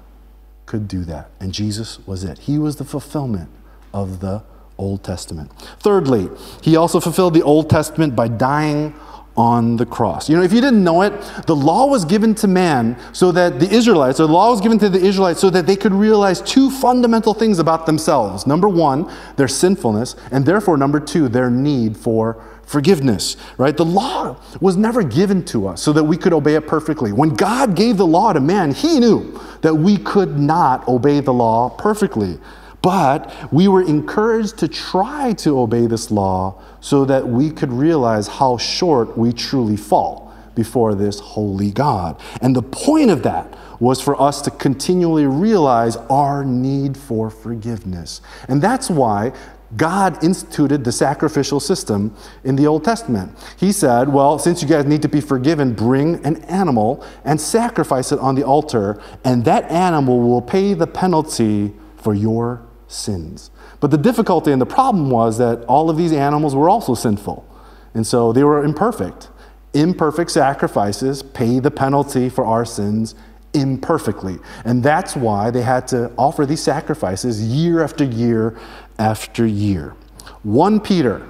could 0.65 0.88
do 0.88 1.03
that. 1.05 1.29
And 1.39 1.53
Jesus 1.53 2.00
was 2.08 2.24
it. 2.24 2.39
He 2.39 2.58
was 2.58 2.77
the 2.77 2.86
fulfillment 2.86 3.50
of 3.93 4.22
the 4.22 4.43
Old 4.77 5.03
Testament. 5.03 5.51
Thirdly, 5.79 6.29
he 6.62 6.75
also 6.75 7.00
fulfilled 7.00 7.36
the 7.36 7.43
Old 7.43 7.70
Testament 7.70 8.15
by 8.15 8.27
dying 8.27 8.96
on 9.35 9.77
the 9.77 9.85
cross. 9.85 10.29
You 10.29 10.37
know, 10.37 10.43
if 10.43 10.53
you 10.53 10.61
didn't 10.61 10.83
know 10.83 11.01
it, 11.01 11.13
the 11.47 11.55
law 11.55 11.87
was 11.87 12.05
given 12.05 12.35
to 12.35 12.47
man 12.47 12.97
so 13.13 13.31
that 13.31 13.59
the 13.59 13.69
Israelites, 13.69 14.19
or 14.19 14.27
the 14.27 14.33
law 14.33 14.51
was 14.51 14.61
given 14.61 14.77
to 14.79 14.89
the 14.89 14.99
Israelites 14.99 15.39
so 15.39 15.49
that 15.49 15.65
they 15.65 15.75
could 15.75 15.93
realize 15.93 16.41
two 16.41 16.69
fundamental 16.69 17.33
things 17.33 17.57
about 17.57 17.85
themselves. 17.85 18.45
Number 18.45 18.69
one, 18.69 19.11
their 19.35 19.47
sinfulness, 19.47 20.15
and 20.31 20.45
therefore, 20.45 20.77
number 20.77 20.99
two, 20.99 21.29
their 21.29 21.49
need 21.49 21.97
for 21.97 22.43
forgiveness, 22.63 23.35
right? 23.57 23.75
The 23.75 23.85
law 23.85 24.37
was 24.61 24.77
never 24.77 25.03
given 25.03 25.43
to 25.45 25.67
us 25.67 25.81
so 25.81 25.93
that 25.93 26.03
we 26.03 26.15
could 26.15 26.33
obey 26.33 26.55
it 26.55 26.67
perfectly. 26.67 27.11
When 27.11 27.33
God 27.33 27.75
gave 27.75 27.97
the 27.97 28.07
law 28.07 28.33
to 28.33 28.39
man, 28.39 28.71
he 28.71 28.99
knew 28.99 29.39
that 29.61 29.75
we 29.75 29.97
could 29.97 30.39
not 30.39 30.87
obey 30.87 31.19
the 31.19 31.33
law 31.33 31.69
perfectly. 31.69 32.39
But 32.83 33.33
we 33.51 33.69
were 33.69 33.81
encouraged 33.81 34.57
to 34.59 34.67
try 34.67 35.31
to 35.37 35.57
obey 35.57 35.87
this 35.87 36.11
law 36.11 36.61
so 36.81 37.05
that 37.05 37.25
we 37.25 37.49
could 37.49 37.71
realize 37.71 38.27
how 38.27 38.57
short 38.57 39.17
we 39.17 39.31
truly 39.31 39.77
fall 39.77 40.33
before 40.53 40.93
this 40.93 41.19
holy 41.19 41.71
God. 41.71 42.19
And 42.41 42.53
the 42.53 42.61
point 42.61 43.09
of 43.09 43.23
that 43.23 43.57
was 43.79 44.01
for 44.01 44.21
us 44.21 44.41
to 44.41 44.51
continually 44.51 45.25
realize 45.25 45.95
our 46.09 46.43
need 46.43 46.97
for 46.97 47.29
forgiveness. 47.29 48.21
And 48.49 48.61
that's 48.61 48.89
why 48.89 49.31
God 49.77 50.21
instituted 50.21 50.83
the 50.83 50.91
sacrificial 50.91 51.61
system 51.61 52.13
in 52.43 52.57
the 52.57 52.67
Old 52.67 52.83
Testament. 52.83 53.35
He 53.57 53.71
said, 53.71 54.09
Well, 54.09 54.37
since 54.37 54.61
you 54.61 54.67
guys 54.67 54.85
need 54.85 55.01
to 55.03 55.09
be 55.09 55.21
forgiven, 55.21 55.73
bring 55.73 56.23
an 56.25 56.43
animal 56.43 57.03
and 57.23 57.39
sacrifice 57.39 58.11
it 58.11 58.19
on 58.19 58.35
the 58.35 58.43
altar, 58.43 59.01
and 59.23 59.45
that 59.45 59.71
animal 59.71 60.19
will 60.19 60.41
pay 60.41 60.73
the 60.73 60.85
penalty 60.85 61.73
for 61.95 62.13
your 62.13 62.61
sins. 62.93 63.51
But 63.79 63.91
the 63.91 63.97
difficulty 63.97 64.51
and 64.51 64.62
the 64.62 64.65
problem 64.65 65.09
was 65.09 65.38
that 65.38 65.63
all 65.65 65.89
of 65.89 65.97
these 65.97 66.13
animals 66.13 66.55
were 66.55 66.69
also 66.69 66.93
sinful, 66.93 67.45
and 67.93 68.05
so 68.05 68.31
they 68.31 68.43
were 68.43 68.63
imperfect. 68.63 69.29
Imperfect 69.73 70.31
sacrifices 70.31 71.23
pay 71.23 71.59
the 71.59 71.71
penalty 71.71 72.29
for 72.29 72.45
our 72.45 72.65
sins 72.65 73.15
imperfectly. 73.53 74.38
And 74.65 74.83
that's 74.83 75.15
why 75.15 75.51
they 75.51 75.62
had 75.62 75.88
to 75.89 76.12
offer 76.17 76.45
these 76.45 76.62
sacrifices 76.62 77.41
year 77.41 77.83
after 77.83 78.03
year 78.03 78.57
after 79.00 79.45
year. 79.45 79.95
1 80.43 80.79
Peter 80.81 81.27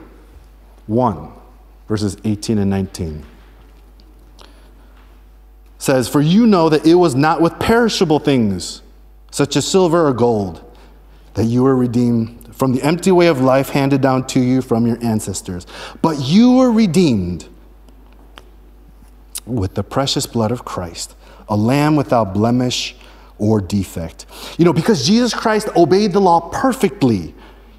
1, 0.87 1.31
verses 1.87 2.17
18 2.23 2.57
and 2.57 2.69
19 2.69 3.25
says, 5.83 6.07
For 6.07 6.21
you 6.21 6.47
know 6.47 6.69
that 6.69 6.85
it 6.85 6.95
was 6.95 7.13
not 7.13 7.41
with 7.41 7.59
perishable 7.59 8.19
things, 8.19 8.81
such 9.31 9.55
as 9.55 9.67
silver 9.67 10.07
or 10.07 10.13
gold, 10.13 10.63
that 11.33 11.45
you 11.45 11.63
were 11.63 11.75
redeemed 11.75 12.55
from 12.55 12.73
the 12.73 12.81
empty 12.83 13.11
way 13.11 13.27
of 13.27 13.41
life 13.41 13.69
handed 13.69 14.01
down 14.01 14.27
to 14.27 14.39
you 14.39 14.61
from 14.61 14.85
your 14.85 15.03
ancestors, 15.03 15.65
but 16.01 16.19
you 16.19 16.53
were 16.53 16.71
redeemed 16.71 17.47
with 19.45 19.73
the 19.73 19.83
precious 19.83 20.25
blood 20.25 20.51
of 20.51 20.63
Christ, 20.63 21.15
a 21.49 21.55
lamb 21.55 21.95
without 21.95 22.33
blemish 22.33 22.95
or 23.37 23.59
defect. 23.59 24.25
You 24.57 24.65
know, 24.65 24.73
because 24.73 25.05
Jesus 25.05 25.33
Christ 25.33 25.67
obeyed 25.75 26.13
the 26.13 26.21
law 26.21 26.49
perfectly 26.51 27.33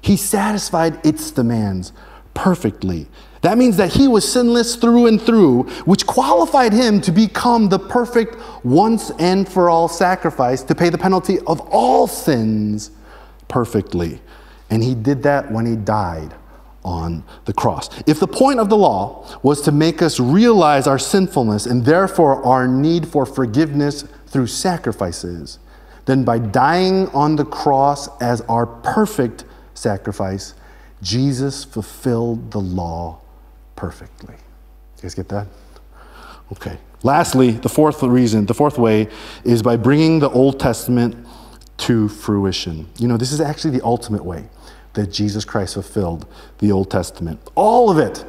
he 0.05 0.17
satisfied 0.17 1.03
its 1.03 1.31
demands 1.31 1.91
perfectly. 2.35 3.07
That 3.41 3.57
means 3.57 3.77
that 3.77 3.93
he 3.93 4.07
was 4.07 4.31
sinless 4.31 4.75
through 4.75 5.07
and 5.07 5.19
through, 5.19 5.63
which 5.85 6.05
qualified 6.05 6.73
him 6.73 7.01
to 7.01 7.11
become 7.11 7.69
the 7.69 7.79
perfect 7.79 8.37
once 8.63 9.09
and 9.17 9.49
for 9.49 9.67
all 9.67 9.87
sacrifice 9.87 10.61
to 10.61 10.75
pay 10.75 10.89
the 10.89 10.97
penalty 10.99 11.39
of 11.47 11.59
all 11.71 12.05
sins 12.05 12.91
perfectly. 13.47 14.21
And 14.69 14.83
he 14.83 14.95
did 14.95 15.23
that 15.23 15.51
when 15.51 15.65
he 15.65 15.75
died 15.75 16.33
on 16.83 17.23
the 17.45 17.53
cross. 17.53 17.89
If 18.05 18.19
the 18.19 18.27
point 18.27 18.59
of 18.59 18.69
the 18.69 18.77
law 18.77 19.39
was 19.41 19.61
to 19.61 19.71
make 19.71 20.01
us 20.01 20.19
realize 20.19 20.87
our 20.87 20.99
sinfulness 20.99 21.65
and 21.65 21.83
therefore 21.83 22.43
our 22.45 22.67
need 22.67 23.07
for 23.07 23.25
forgiveness 23.25 24.03
through 24.27 24.47
sacrifices, 24.47 25.59
then 26.05 26.23
by 26.23 26.37
dying 26.37 27.07
on 27.09 27.35
the 27.35 27.45
cross 27.45 28.07
as 28.21 28.41
our 28.41 28.67
perfect 28.67 29.45
sacrifice, 29.73 30.53
Jesus 31.01 31.63
fulfilled 31.63 32.51
the 32.51 32.59
law 32.59 33.19
perfectly. 33.75 34.35
You 34.35 35.01
guys 35.01 35.15
get 35.15 35.27
that? 35.29 35.47
Okay. 36.51 36.77
Lastly, 37.03 37.51
the 37.51 37.69
fourth 37.69 38.01
reason, 38.01 38.45
the 38.45 38.53
fourth 38.53 38.77
way 38.77 39.07
is 39.43 39.61
by 39.61 39.77
bringing 39.77 40.19
the 40.19 40.29
Old 40.29 40.59
Testament 40.59 41.15
to 41.85 42.09
fruition. 42.09 42.87
You 42.97 43.07
know, 43.07 43.15
this 43.15 43.31
is 43.31 43.39
actually 43.39 43.77
the 43.77 43.85
ultimate 43.85 44.25
way 44.25 44.49
that 44.93 45.07
Jesus 45.07 45.45
Christ 45.45 45.75
fulfilled 45.75 46.25
the 46.57 46.71
Old 46.71 46.89
Testament. 46.89 47.39
All 47.53 47.91
of 47.91 47.99
it, 47.99 48.25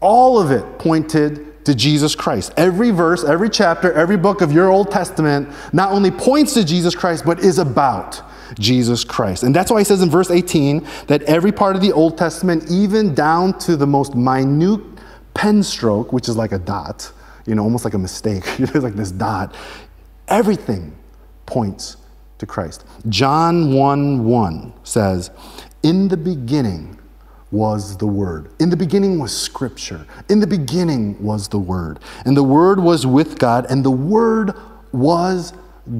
all 0.00 0.40
of 0.40 0.50
it 0.50 0.78
pointed 0.78 1.64
to 1.64 1.76
Jesus 1.76 2.16
Christ. 2.16 2.52
Every 2.56 2.90
verse, 2.90 3.22
every 3.22 3.50
chapter, 3.50 3.92
every 3.92 4.16
book 4.16 4.40
of 4.40 4.50
your 4.50 4.68
Old 4.68 4.90
Testament 4.90 5.48
not 5.72 5.92
only 5.92 6.10
points 6.10 6.54
to 6.54 6.64
Jesus 6.64 6.96
Christ, 6.96 7.24
but 7.24 7.38
is 7.38 7.58
about 7.60 8.20
Jesus 8.58 9.04
Christ. 9.04 9.44
And 9.44 9.54
that's 9.54 9.70
why 9.70 9.78
he 9.78 9.84
says 9.84 10.02
in 10.02 10.10
verse 10.10 10.30
18 10.30 10.84
that 11.06 11.22
every 11.22 11.52
part 11.52 11.76
of 11.76 11.82
the 11.82 11.92
Old 11.92 12.18
Testament, 12.18 12.68
even 12.68 13.14
down 13.14 13.56
to 13.60 13.76
the 13.76 13.86
most 13.86 14.16
minute 14.16 14.80
pen 15.34 15.62
stroke, 15.62 16.12
which 16.12 16.28
is 16.28 16.36
like 16.36 16.50
a 16.50 16.58
dot, 16.58 17.12
you 17.46 17.54
know, 17.54 17.62
almost 17.62 17.84
like 17.84 17.94
a 17.94 17.98
mistake, 17.98 18.44
There's 18.58 18.82
like 18.82 18.96
this 18.96 19.12
dot, 19.12 19.54
everything 20.26 20.96
points 21.46 21.98
to 22.38 22.46
Christ. 22.46 22.84
John 23.08 23.72
1 23.72 24.24
1 24.24 24.72
says, 24.84 25.30
In 25.82 26.08
the 26.08 26.16
beginning 26.16 26.98
was 27.50 27.96
the 27.96 28.06
Word. 28.06 28.50
In 28.58 28.70
the 28.70 28.76
beginning 28.76 29.18
was 29.18 29.36
Scripture. 29.36 30.06
In 30.28 30.40
the 30.40 30.46
beginning 30.46 31.22
was 31.22 31.48
the 31.48 31.58
Word. 31.58 31.98
And 32.24 32.36
the 32.36 32.42
Word 32.42 32.80
was 32.80 33.06
with 33.06 33.38
God, 33.38 33.66
and 33.70 33.84
the 33.84 33.90
Word 33.90 34.52
was 34.92 35.52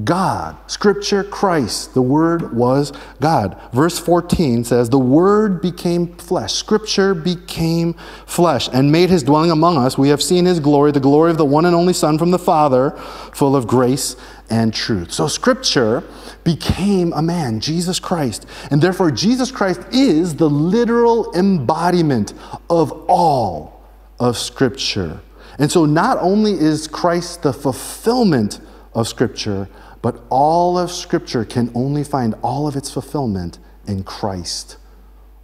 God. 0.03 0.57
Scripture, 0.69 1.23
Christ. 1.23 1.93
The 1.93 2.01
Word 2.01 2.53
was 2.53 2.91
God. 3.21 3.59
Verse 3.71 3.97
14 3.97 4.65
says, 4.65 4.89
The 4.89 4.99
Word 4.99 5.61
became 5.61 6.13
flesh. 6.17 6.53
Scripture 6.53 7.13
became 7.13 7.93
flesh 8.25 8.67
and 8.73 8.91
made 8.91 9.09
his 9.09 9.23
dwelling 9.23 9.51
among 9.51 9.77
us. 9.77 9.97
We 9.97 10.09
have 10.09 10.21
seen 10.21 10.45
his 10.45 10.59
glory, 10.59 10.91
the 10.91 10.99
glory 10.99 11.31
of 11.31 11.37
the 11.37 11.45
one 11.45 11.65
and 11.65 11.75
only 11.75 11.93
Son 11.93 12.17
from 12.17 12.31
the 12.31 12.39
Father, 12.39 12.91
full 13.33 13.55
of 13.55 13.65
grace 13.65 14.17
and 14.49 14.73
truth. 14.73 15.11
So, 15.11 15.27
Scripture 15.27 16.03
became 16.43 17.13
a 17.13 17.21
man, 17.21 17.59
Jesus 17.59 17.99
Christ. 17.99 18.45
And 18.71 18.81
therefore, 18.81 19.11
Jesus 19.11 19.51
Christ 19.51 19.81
is 19.91 20.35
the 20.35 20.49
literal 20.49 21.33
embodiment 21.33 22.33
of 22.69 22.91
all 23.07 23.83
of 24.19 24.37
Scripture. 24.37 25.21
And 25.59 25.71
so, 25.71 25.85
not 25.85 26.17
only 26.19 26.53
is 26.53 26.87
Christ 26.87 27.43
the 27.43 27.53
fulfillment 27.53 28.59
of 28.93 29.07
Scripture, 29.07 29.67
but 30.01 30.21
all 30.29 30.77
of 30.77 30.91
Scripture 30.91 31.43
can 31.43 31.71
only 31.75 32.03
find 32.03 32.35
all 32.41 32.67
of 32.67 32.75
its 32.75 32.91
fulfillment 32.91 33.59
in 33.87 34.03
Christ 34.03 34.77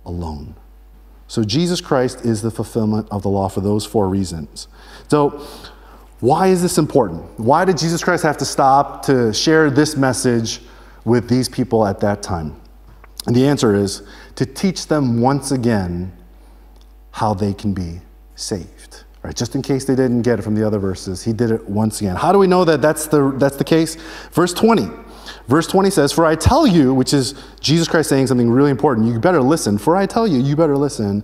alone. 0.06 0.56
So 1.28 1.44
Jesus 1.44 1.82
Christ 1.82 2.26
is 2.26 2.42
the 2.42 2.52
fulfillment 2.52 3.08
of 3.10 3.24
the 3.24 3.30
law 3.30 3.48
for 3.50 3.62
those 3.62 3.86
four 3.86 4.08
reasons. 4.08 4.68
So, 5.08 5.46
why 6.24 6.48
is 6.48 6.62
this 6.62 6.78
important? 6.78 7.38
Why 7.38 7.66
did 7.66 7.78
Jesus 7.78 8.02
Christ 8.02 8.24
have 8.24 8.38
to 8.38 8.46
stop 8.46 9.06
to 9.08 9.34
share 9.34 9.70
this 9.70 9.98
message 9.98 10.62
with 11.04 11.28
these 11.28 11.50
people 11.50 11.86
at 11.86 12.00
that 12.00 12.24
time? 12.24 12.56
And 13.28 13.36
the 13.36 13.46
answer 13.46 13.76
is 13.76 14.04
to 14.36 14.46
teach 14.46 14.88
them 14.88 15.20
once 15.20 15.52
again 15.52 16.14
how 17.12 17.34
they 17.34 17.54
can 17.54 17.74
be 17.74 18.00
saved. 18.36 19.04
Right, 19.22 19.36
just 19.36 19.54
in 19.54 19.62
case 19.62 19.84
they 19.84 19.96
didn't 19.96 20.22
get 20.22 20.40
it 20.40 20.44
from 20.44 20.56
the 20.56 20.66
other 20.66 20.80
verses, 20.80 21.22
he 21.22 21.34
did 21.34 21.52
it 21.52 21.68
once 21.68 22.00
again. 22.00 22.16
How 22.16 22.32
do 22.32 22.40
we 22.40 22.48
know 22.48 22.64
that 22.64 22.82
that's 22.82 23.08
the, 23.08 23.32
that's 23.36 23.58
the 23.58 23.66
case? 23.66 23.98
Verse 24.32 24.54
20. 24.54 24.88
Verse 25.48 25.68
20 25.68 25.90
says, 25.90 26.14
For 26.14 26.26
I 26.26 26.36
tell 26.36 26.66
you, 26.66 26.94
which 26.94 27.14
is 27.14 27.36
Jesus 27.60 27.90
Christ 27.90 28.08
saying 28.08 28.28
something 28.28 28.50
really 28.50 28.72
important, 28.72 29.08
you 29.08 29.20
better 29.20 29.42
listen. 29.42 29.78
For 29.78 29.98
I 29.98 30.06
tell 30.06 30.26
you, 30.26 30.40
you 30.40 30.56
better 30.56 30.78
listen. 30.78 31.22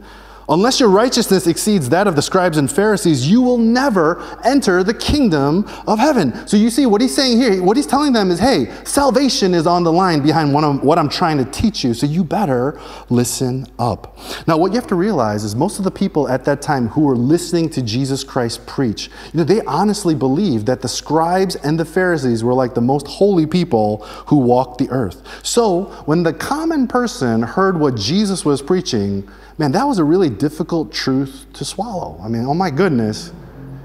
Unless 0.49 0.79
your 0.79 0.89
righteousness 0.89 1.45
exceeds 1.45 1.89
that 1.89 2.07
of 2.07 2.15
the 2.15 2.23
scribes 2.23 2.57
and 2.57 2.71
Pharisees, 2.71 3.29
you 3.29 3.39
will 3.39 3.59
never 3.59 4.19
enter 4.43 4.83
the 4.83 4.95
kingdom 4.95 5.67
of 5.85 5.99
heaven. 5.99 6.47
So 6.47 6.57
you 6.57 6.71
see, 6.71 6.87
what 6.87 7.01
he's 7.01 7.15
saying 7.15 7.39
here, 7.39 7.61
what 7.61 7.77
he's 7.77 7.85
telling 7.85 8.13
them 8.13 8.31
is 8.31 8.39
hey, 8.39 8.73
salvation 8.83 9.53
is 9.53 9.67
on 9.67 9.83
the 9.83 9.91
line 9.91 10.23
behind 10.23 10.51
what 10.53 10.97
I'm, 10.97 11.09
trying 11.09 11.37
to 11.37 11.45
teach 11.45 11.83
you, 11.83 11.93
so 11.93 12.05
you 12.05 12.23
better 12.23 12.79
listen 13.09 13.67
up. 13.77 14.17
Now, 14.47 14.57
what 14.57 14.71
you 14.71 14.75
have 14.79 14.87
to 14.87 14.95
realize 14.95 15.43
is 15.43 15.55
most 15.55 15.77
of 15.77 15.83
the 15.83 15.91
people 15.91 16.27
at 16.27 16.45
that 16.45 16.61
time 16.61 16.87
who 16.87 17.01
were 17.01 17.15
listening 17.15 17.69
to 17.71 17.81
Jesus 17.81 18.23
Christ 18.23 18.65
preach, 18.65 19.09
you 19.33 19.37
know, 19.37 19.43
they 19.43 19.61
honestly 19.61 20.15
believed 20.15 20.65
that 20.65 20.81
the 20.81 20.87
scribes 20.87 21.55
and 21.57 21.79
the 21.79 21.85
Pharisees 21.85 22.43
were 22.43 22.53
like 22.53 22.73
the 22.73 22.81
most 22.81 23.07
holy 23.07 23.45
people 23.45 23.97
who 24.27 24.37
walked 24.37 24.79
the 24.79 24.89
earth. 24.89 25.21
So 25.45 25.85
when 26.05 26.23
the 26.23 26.33
common 26.33 26.87
person 26.87 27.43
heard 27.43 27.79
what 27.79 27.95
Jesus 27.95 28.43
was 28.45 28.61
preaching, 28.61 29.29
man, 29.59 29.73
that 29.73 29.83
was 29.83 29.99
a 29.99 30.03
really 30.03 30.29
difficult 30.29 30.91
truth 30.91 31.45
to 31.53 31.65
swallow. 31.65 32.17
I 32.23 32.29
mean, 32.29 32.45
oh 32.45 32.53
my 32.53 32.71
goodness, 32.71 33.33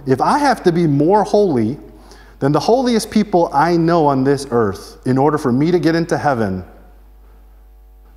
if 0.06 0.20
I 0.20 0.38
have 0.38 0.62
to 0.62 0.72
be 0.72 0.86
more 0.86 1.24
holy 1.24 1.78
than 2.38 2.52
the 2.52 2.60
holiest 2.60 3.10
people 3.10 3.50
I 3.52 3.76
know 3.76 4.06
on 4.06 4.22
this 4.22 4.46
earth 4.50 5.04
in 5.04 5.18
order 5.18 5.36
for 5.36 5.50
me 5.50 5.72
to 5.72 5.80
get 5.80 5.96
into 5.96 6.16
heaven, 6.16 6.64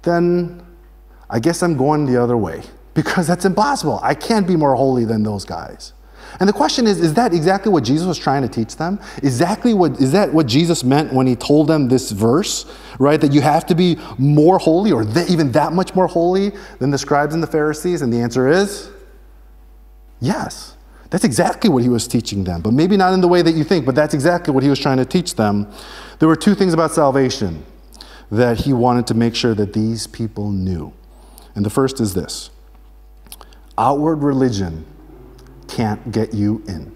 then 0.04 0.64
I 1.30 1.40
guess 1.40 1.64
I'm 1.64 1.76
going 1.76 2.06
the 2.06 2.22
other 2.22 2.38
way 2.38 2.62
because 2.94 3.26
that's 3.26 3.46
impossible. 3.46 4.00
I 4.04 4.14
can't 4.14 4.48
be 4.48 4.56
more 4.56 4.76
holy 4.76 5.06
than 5.06 5.24
those 5.24 5.44
guys. 5.44 5.94
And 6.40 6.48
the 6.48 6.54
question 6.54 6.86
is, 6.86 7.00
is 7.00 7.14
that 7.16 7.34
exactly 7.34 7.72
what 7.72 7.84
Jesus 7.84 8.06
was 8.06 8.18
trying 8.18 8.44
to 8.44 8.48
teach 8.48 8.76
them? 8.76 9.00
Exactly 9.24 9.74
what 9.74 10.00
is 10.00 10.12
that 10.12 10.32
what 10.32 10.46
Jesus 10.46 10.84
meant 10.84 11.12
when 11.12 11.26
he 11.26 11.36
told 11.36 11.68
them 11.68 11.88
this 11.88 12.12
verse, 12.12 12.66
right? 13.00 13.20
That 13.20 13.34
you 13.34 13.42
have 13.42 13.66
to 13.68 13.76
be 13.76 13.98
more 14.18 14.60
holy 14.60 14.92
or 14.92 15.04
th- 15.04 15.30
even 15.30 15.52
that 15.54 15.74
much 15.74 15.96
more 15.96 16.08
holy 16.08 16.52
than 16.80 16.92
the 16.92 16.98
scribes 16.98 17.34
and 17.34 17.42
the 17.42 17.48
Pharisees? 17.48 18.02
And 18.02 18.14
the 18.14 18.20
answer 18.20 18.48
is 18.48 18.90
yes. 20.20 20.76
That's 21.10 21.24
exactly 21.24 21.70
what 21.70 21.84
he 21.84 21.90
was 21.90 22.06
teaching 22.06 22.44
them, 22.44 22.62
but 22.62 22.74
maybe 22.74 22.98
not 22.98 23.14
in 23.14 23.22
the 23.22 23.30
way 23.30 23.42
that 23.42 23.54
you 23.54 23.64
think, 23.64 23.86
but 23.86 23.96
that's 23.96 24.14
exactly 24.14 24.54
what 24.54 24.62
he 24.62 24.70
was 24.70 24.78
trying 24.78 24.98
to 24.98 25.06
teach 25.06 25.36
them. 25.36 25.72
There 26.20 26.28
were 26.28 26.36
two 26.36 26.54
things 26.54 26.74
about 26.74 26.92
salvation 26.92 27.64
that 28.30 28.58
he 28.58 28.74
wanted 28.74 29.08
to 29.08 29.14
make 29.14 29.34
sure 29.34 29.54
that 29.56 29.72
these 29.72 30.06
people 30.06 30.52
knew. 30.52 30.92
And 31.56 31.66
the 31.66 31.70
first 31.70 32.02
is 32.02 32.14
this 32.14 32.50
outward 33.78 34.22
religion 34.22 34.86
can't 35.68 36.12
get 36.12 36.34
you 36.34 36.64
in. 36.68 36.92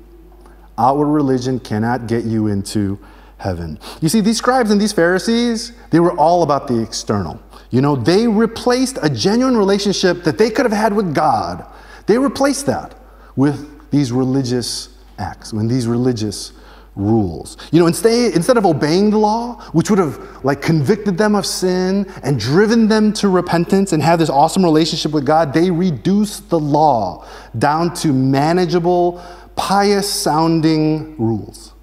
Outward 0.77 1.07
religion 1.07 1.59
cannot 1.59 2.07
get 2.07 2.23
you 2.23 2.47
into 2.47 2.99
heaven. 3.37 3.79
You 4.01 4.09
see, 4.09 4.21
these 4.21 4.37
scribes 4.37 4.71
and 4.71 4.79
these 4.79 4.93
Pharisees, 4.93 5.73
they 5.89 5.99
were 5.99 6.17
all 6.17 6.43
about 6.43 6.67
the 6.67 6.81
external. 6.81 7.41
You 7.69 7.81
know, 7.81 7.95
they 7.95 8.27
replaced 8.27 8.97
a 9.01 9.09
genuine 9.09 9.57
relationship 9.57 10.23
that 10.23 10.37
they 10.37 10.49
could 10.49 10.65
have 10.65 10.77
had 10.77 10.93
with 10.93 11.13
God, 11.13 11.65
they 12.07 12.17
replaced 12.17 12.65
that 12.65 12.95
with 13.35 13.89
these 13.91 14.11
religious 14.11 14.97
acts, 15.17 15.53
when 15.53 15.67
these 15.67 15.87
religious 15.87 16.53
rules. 16.95 17.57
You 17.71 17.79
know, 17.79 17.87
instead, 17.87 18.33
instead 18.33 18.57
of 18.57 18.65
obeying 18.65 19.11
the 19.11 19.17
law, 19.17 19.61
which 19.71 19.89
would 19.89 19.99
have 19.99 20.43
like 20.43 20.61
convicted 20.61 21.17
them 21.17 21.35
of 21.35 21.45
sin 21.45 22.11
and 22.23 22.39
driven 22.39 22.87
them 22.87 23.13
to 23.13 23.29
repentance 23.29 23.93
and 23.93 24.03
have 24.03 24.19
this 24.19 24.29
awesome 24.29 24.63
relationship 24.63 25.11
with 25.11 25.25
God, 25.25 25.53
they 25.53 25.71
reduced 25.71 26.49
the 26.49 26.59
law 26.59 27.25
down 27.57 27.93
to 27.95 28.11
manageable, 28.11 29.23
pious 29.55 30.11
sounding 30.11 31.15
rules. 31.17 31.73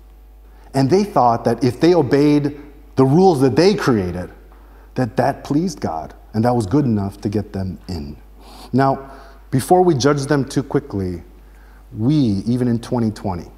And 0.74 0.90
they 0.90 1.04
thought 1.04 1.44
that 1.44 1.64
if 1.64 1.80
they 1.80 1.94
obeyed 1.94 2.60
the 2.96 3.04
rules 3.04 3.40
that 3.40 3.56
they 3.56 3.74
created, 3.74 4.30
that 4.94 5.16
that 5.16 5.44
pleased 5.44 5.80
God 5.80 6.14
and 6.34 6.44
that 6.44 6.54
was 6.54 6.66
good 6.66 6.84
enough 6.84 7.20
to 7.22 7.28
get 7.28 7.52
them 7.52 7.78
in. 7.88 8.16
Now, 8.72 9.10
before 9.50 9.82
we 9.82 9.94
judge 9.94 10.26
them 10.26 10.44
too 10.44 10.62
quickly, 10.62 11.22
we, 11.96 12.16
even 12.16 12.68
in 12.68 12.78
2020, 12.78 13.50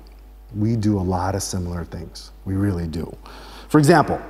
we 0.54 0.76
do 0.76 0.98
a 0.98 1.02
lot 1.02 1.34
of 1.34 1.42
similar 1.42 1.84
things. 1.84 2.32
We 2.44 2.54
really 2.54 2.86
do. 2.86 3.14
For 3.68 3.78
example, 3.78 4.20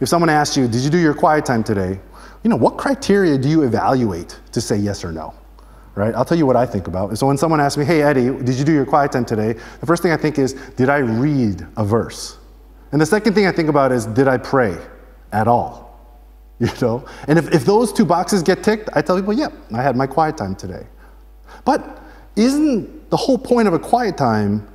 if 0.00 0.08
someone 0.08 0.30
asks 0.30 0.56
you, 0.56 0.68
Did 0.68 0.82
you 0.82 0.90
do 0.90 0.98
your 0.98 1.14
quiet 1.14 1.44
time 1.44 1.62
today? 1.62 2.00
You 2.42 2.50
know, 2.50 2.56
what 2.56 2.76
criteria 2.76 3.36
do 3.36 3.48
you 3.48 3.62
evaluate 3.62 4.38
to 4.52 4.60
say 4.60 4.76
yes 4.76 5.04
or 5.04 5.12
no? 5.12 5.34
Right? 5.94 6.14
I'll 6.14 6.24
tell 6.24 6.38
you 6.38 6.46
what 6.46 6.56
I 6.56 6.64
think 6.64 6.86
about. 6.86 7.16
So 7.18 7.26
when 7.26 7.36
someone 7.36 7.60
asks 7.60 7.76
me, 7.76 7.84
Hey, 7.84 8.02
Eddie, 8.02 8.30
did 8.44 8.56
you 8.56 8.64
do 8.64 8.72
your 8.72 8.86
quiet 8.86 9.12
time 9.12 9.24
today? 9.24 9.54
The 9.80 9.86
first 9.86 10.02
thing 10.02 10.12
I 10.12 10.16
think 10.16 10.38
is, 10.38 10.54
Did 10.76 10.88
I 10.88 10.98
read 10.98 11.66
a 11.76 11.84
verse? 11.84 12.38
And 12.92 13.00
the 13.00 13.06
second 13.06 13.34
thing 13.34 13.46
I 13.46 13.52
think 13.52 13.68
about 13.68 13.92
is, 13.92 14.06
Did 14.06 14.28
I 14.28 14.38
pray 14.38 14.76
at 15.32 15.48
all? 15.48 15.86
You 16.60 16.68
know? 16.80 17.06
And 17.28 17.38
if, 17.38 17.54
if 17.54 17.64
those 17.64 17.92
two 17.92 18.04
boxes 18.04 18.42
get 18.42 18.64
ticked, 18.64 18.88
I 18.92 19.02
tell 19.02 19.16
people, 19.16 19.32
Yep, 19.32 19.52
yeah, 19.70 19.78
I 19.78 19.82
had 19.82 19.96
my 19.96 20.06
quiet 20.06 20.36
time 20.36 20.56
today. 20.56 20.86
But 21.64 22.02
isn't 22.34 23.10
the 23.10 23.16
whole 23.16 23.38
point 23.38 23.68
of 23.68 23.74
a 23.74 23.78
quiet 23.78 24.16
time 24.16 24.66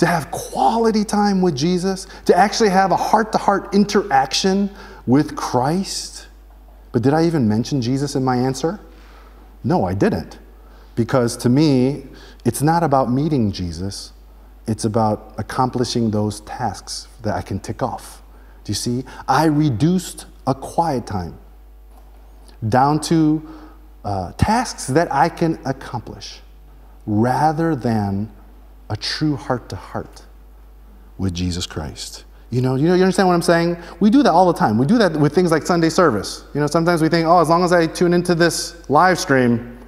to 0.00 0.06
have 0.06 0.30
quality 0.30 1.04
time 1.04 1.42
with 1.42 1.54
Jesus, 1.54 2.06
to 2.24 2.34
actually 2.34 2.70
have 2.70 2.90
a 2.90 2.96
heart 2.96 3.32
to 3.32 3.38
heart 3.38 3.74
interaction 3.74 4.70
with 5.06 5.36
Christ. 5.36 6.26
But 6.90 7.02
did 7.02 7.12
I 7.12 7.26
even 7.26 7.46
mention 7.46 7.82
Jesus 7.82 8.14
in 8.14 8.24
my 8.24 8.36
answer? 8.36 8.80
No, 9.62 9.84
I 9.84 9.92
didn't. 9.92 10.38
Because 10.94 11.36
to 11.38 11.50
me, 11.50 12.06
it's 12.46 12.62
not 12.62 12.82
about 12.82 13.10
meeting 13.10 13.52
Jesus, 13.52 14.12
it's 14.66 14.86
about 14.86 15.34
accomplishing 15.36 16.10
those 16.10 16.40
tasks 16.40 17.06
that 17.20 17.34
I 17.34 17.42
can 17.42 17.60
tick 17.60 17.82
off. 17.82 18.22
Do 18.64 18.70
you 18.70 18.76
see? 18.76 19.04
I 19.28 19.44
reduced 19.44 20.24
a 20.46 20.54
quiet 20.54 21.06
time 21.06 21.38
down 22.66 23.00
to 23.00 23.46
uh, 24.02 24.32
tasks 24.38 24.86
that 24.86 25.12
I 25.12 25.28
can 25.28 25.58
accomplish 25.66 26.40
rather 27.04 27.76
than 27.76 28.30
a 28.90 28.96
true 28.96 29.36
heart 29.36 29.70
to 29.70 29.76
heart 29.76 30.22
with 31.16 31.32
Jesus 31.32 31.66
Christ. 31.66 32.24
You 32.50 32.60
know, 32.60 32.74
you 32.74 32.88
know, 32.88 32.94
you 32.94 33.02
understand 33.02 33.28
what 33.28 33.34
I'm 33.34 33.42
saying? 33.42 33.76
We 34.00 34.10
do 34.10 34.24
that 34.24 34.32
all 34.32 34.52
the 34.52 34.58
time. 34.58 34.76
We 34.76 34.84
do 34.84 34.98
that 34.98 35.16
with 35.16 35.32
things 35.32 35.52
like 35.52 35.64
Sunday 35.64 35.88
service. 35.88 36.44
You 36.52 36.60
know, 36.60 36.66
sometimes 36.66 37.00
we 37.00 37.08
think, 37.08 37.26
oh, 37.28 37.38
as 37.38 37.48
long 37.48 37.62
as 37.62 37.72
I 37.72 37.86
tune 37.86 38.12
into 38.12 38.34
this 38.34 38.90
live 38.90 39.20
stream, 39.20 39.78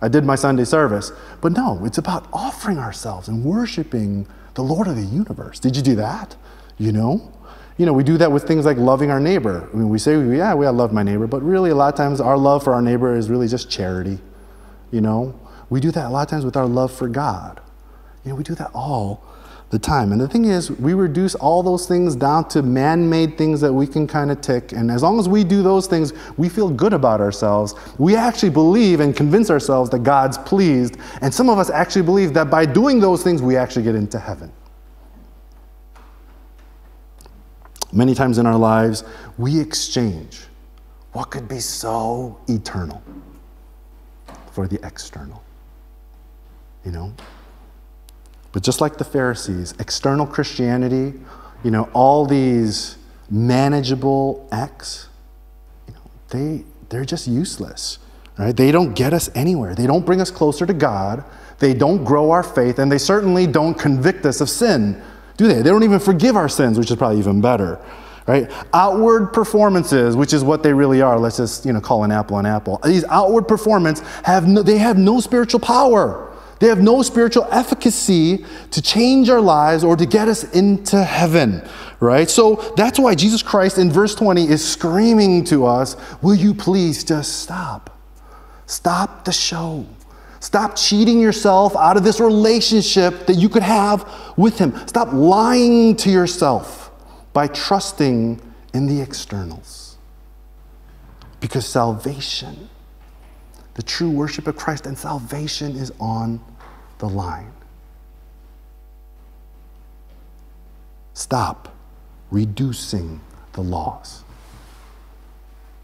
I 0.00 0.06
did 0.06 0.24
my 0.24 0.36
Sunday 0.36 0.64
service. 0.64 1.10
But 1.40 1.52
no, 1.52 1.84
it's 1.84 1.98
about 1.98 2.28
offering 2.32 2.78
ourselves 2.78 3.26
and 3.26 3.44
worshiping 3.44 4.28
the 4.54 4.62
Lord 4.62 4.86
of 4.86 4.94
the 4.94 5.02
universe. 5.02 5.58
Did 5.58 5.76
you 5.76 5.82
do 5.82 5.96
that? 5.96 6.36
You 6.78 6.92
know? 6.92 7.32
You 7.78 7.86
know, 7.86 7.92
we 7.92 8.04
do 8.04 8.16
that 8.18 8.30
with 8.30 8.44
things 8.44 8.64
like 8.64 8.76
loving 8.76 9.10
our 9.10 9.18
neighbor. 9.18 9.68
I 9.72 9.76
mean, 9.76 9.88
we 9.88 9.98
say, 9.98 10.12
yeah, 10.12 10.54
we 10.54 10.64
I 10.64 10.70
love 10.70 10.92
my 10.92 11.02
neighbor, 11.02 11.26
but 11.26 11.42
really 11.42 11.70
a 11.70 11.74
lot 11.74 11.92
of 11.92 11.96
times 11.96 12.20
our 12.20 12.38
love 12.38 12.62
for 12.62 12.72
our 12.72 12.82
neighbor 12.82 13.16
is 13.16 13.28
really 13.28 13.48
just 13.48 13.68
charity. 13.68 14.18
You 14.92 15.00
know? 15.00 15.34
We 15.70 15.80
do 15.80 15.90
that 15.90 16.06
a 16.06 16.10
lot 16.10 16.22
of 16.22 16.28
times 16.28 16.44
with 16.44 16.56
our 16.56 16.66
love 16.66 16.92
for 16.92 17.08
God. 17.08 17.60
You 18.24 18.30
know, 18.30 18.34
we 18.36 18.42
do 18.42 18.54
that 18.54 18.70
all 18.74 19.24
the 19.70 19.78
time. 19.78 20.12
And 20.12 20.20
the 20.20 20.28
thing 20.28 20.46
is, 20.46 20.70
we 20.70 20.94
reduce 20.94 21.34
all 21.34 21.62
those 21.62 21.86
things 21.86 22.14
down 22.16 22.48
to 22.50 22.62
man 22.62 23.08
made 23.08 23.36
things 23.36 23.60
that 23.60 23.72
we 23.72 23.86
can 23.86 24.06
kind 24.06 24.30
of 24.30 24.40
tick. 24.40 24.72
And 24.72 24.90
as 24.90 25.02
long 25.02 25.18
as 25.18 25.28
we 25.28 25.44
do 25.44 25.62
those 25.62 25.86
things, 25.86 26.12
we 26.36 26.48
feel 26.48 26.70
good 26.70 26.92
about 26.92 27.20
ourselves. 27.20 27.74
We 27.98 28.16
actually 28.16 28.50
believe 28.50 29.00
and 29.00 29.14
convince 29.14 29.50
ourselves 29.50 29.90
that 29.90 30.00
God's 30.00 30.38
pleased. 30.38 30.96
And 31.22 31.32
some 31.32 31.48
of 31.50 31.58
us 31.58 31.70
actually 31.70 32.02
believe 32.02 32.34
that 32.34 32.50
by 32.50 32.66
doing 32.66 33.00
those 33.00 33.22
things, 33.22 33.42
we 33.42 33.56
actually 33.56 33.82
get 33.82 33.94
into 33.94 34.18
heaven. 34.18 34.52
many 37.94 38.14
times 38.14 38.38
in 38.38 38.46
our 38.46 38.58
lives, 38.58 39.04
we 39.38 39.58
exchange 39.58 40.42
what 41.12 41.30
could 41.30 41.48
be 41.48 41.60
so 41.60 42.38
eternal 42.48 43.02
for 44.50 44.66
the 44.66 44.84
external. 44.84 45.42
You 46.84 46.90
know? 46.90 47.14
But 48.54 48.62
just 48.62 48.80
like 48.80 48.96
the 48.98 49.04
Pharisees, 49.04 49.74
external 49.80 50.26
Christianity, 50.26 51.18
you 51.64 51.70
know, 51.72 51.90
all 51.92 52.24
these 52.24 52.96
manageable 53.28 54.48
acts, 54.52 55.08
you 55.88 55.94
know, 55.94 56.00
they, 56.30 56.64
they're 56.88 57.04
just 57.04 57.26
useless. 57.26 57.98
Right? 58.38 58.56
They 58.56 58.70
don't 58.70 58.94
get 58.94 59.12
us 59.12 59.28
anywhere. 59.34 59.74
They 59.74 59.88
don't 59.88 60.06
bring 60.06 60.20
us 60.20 60.30
closer 60.30 60.66
to 60.66 60.72
God. 60.72 61.24
They 61.58 61.74
don't 61.74 62.04
grow 62.04 62.30
our 62.30 62.44
faith, 62.44 62.78
and 62.78 62.90
they 62.90 62.98
certainly 62.98 63.48
don't 63.48 63.74
convict 63.74 64.24
us 64.24 64.40
of 64.40 64.48
sin, 64.48 65.02
do 65.36 65.48
they? 65.48 65.56
They 65.62 65.70
don't 65.70 65.82
even 65.82 65.98
forgive 65.98 66.36
our 66.36 66.48
sins, 66.48 66.78
which 66.78 66.90
is 66.90 66.96
probably 66.96 67.18
even 67.18 67.40
better. 67.40 67.84
Right? 68.26 68.50
Outward 68.72 69.32
performances, 69.32 70.16
which 70.16 70.32
is 70.32 70.44
what 70.44 70.62
they 70.62 70.72
really 70.72 71.02
are. 71.02 71.18
Let's 71.18 71.36
just 71.38 71.66
you 71.66 71.72
know 71.72 71.80
call 71.80 72.04
an 72.04 72.12
apple 72.12 72.38
an 72.38 72.46
apple. 72.46 72.80
These 72.84 73.04
outward 73.04 73.48
performances 73.48 74.06
have 74.24 74.46
no, 74.46 74.62
they 74.62 74.78
have 74.78 74.96
no 74.96 75.20
spiritual 75.20 75.60
power. 75.60 76.33
They 76.60 76.68
have 76.68 76.80
no 76.80 77.02
spiritual 77.02 77.46
efficacy 77.50 78.44
to 78.70 78.82
change 78.82 79.28
our 79.28 79.40
lives 79.40 79.84
or 79.84 79.96
to 79.96 80.06
get 80.06 80.28
us 80.28 80.44
into 80.52 81.02
heaven, 81.02 81.62
right? 82.00 82.30
So 82.30 82.56
that's 82.76 82.98
why 82.98 83.14
Jesus 83.14 83.42
Christ 83.42 83.78
in 83.78 83.90
verse 83.90 84.14
20 84.14 84.48
is 84.48 84.66
screaming 84.66 85.44
to 85.44 85.66
us, 85.66 85.96
Will 86.22 86.34
you 86.34 86.54
please 86.54 87.04
just 87.04 87.40
stop? 87.40 87.98
Stop 88.66 89.24
the 89.24 89.32
show. 89.32 89.86
Stop 90.40 90.76
cheating 90.76 91.20
yourself 91.20 91.74
out 91.74 91.96
of 91.96 92.04
this 92.04 92.20
relationship 92.20 93.26
that 93.26 93.34
you 93.34 93.48
could 93.48 93.62
have 93.62 94.06
with 94.36 94.58
Him. 94.58 94.74
Stop 94.86 95.12
lying 95.12 95.96
to 95.96 96.10
yourself 96.10 96.90
by 97.32 97.46
trusting 97.46 98.40
in 98.74 98.86
the 98.86 99.00
externals. 99.00 99.96
Because 101.40 101.66
salvation, 101.66 102.68
the 103.74 103.82
true 103.82 104.10
worship 104.10 104.46
of 104.46 104.56
Christ 104.56 104.86
and 104.86 104.96
salvation 104.96 105.76
is 105.76 105.92
on 106.00 106.40
the 106.98 107.08
line. 107.08 107.52
Stop 111.14 111.74
reducing 112.30 113.20
the 113.52 113.60
laws 113.60 114.24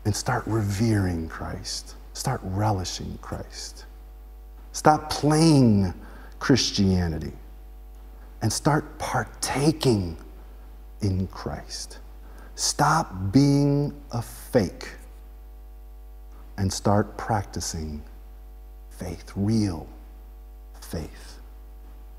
and 0.04 0.14
start 0.14 0.44
revering 0.46 1.28
Christ. 1.28 1.94
Start 2.14 2.40
relishing 2.44 3.18
Christ. 3.22 3.86
Stop 4.72 5.10
playing 5.10 5.92
Christianity 6.38 7.32
and 8.42 8.52
start 8.52 8.98
partaking 8.98 10.16
in 11.02 11.26
Christ. 11.28 11.98
Stop 12.54 13.32
being 13.32 13.92
a 14.12 14.22
fake 14.22 14.88
and 16.60 16.70
start 16.70 17.16
practicing 17.16 18.02
faith, 18.90 19.32
real 19.34 19.88
faith. 20.82 21.38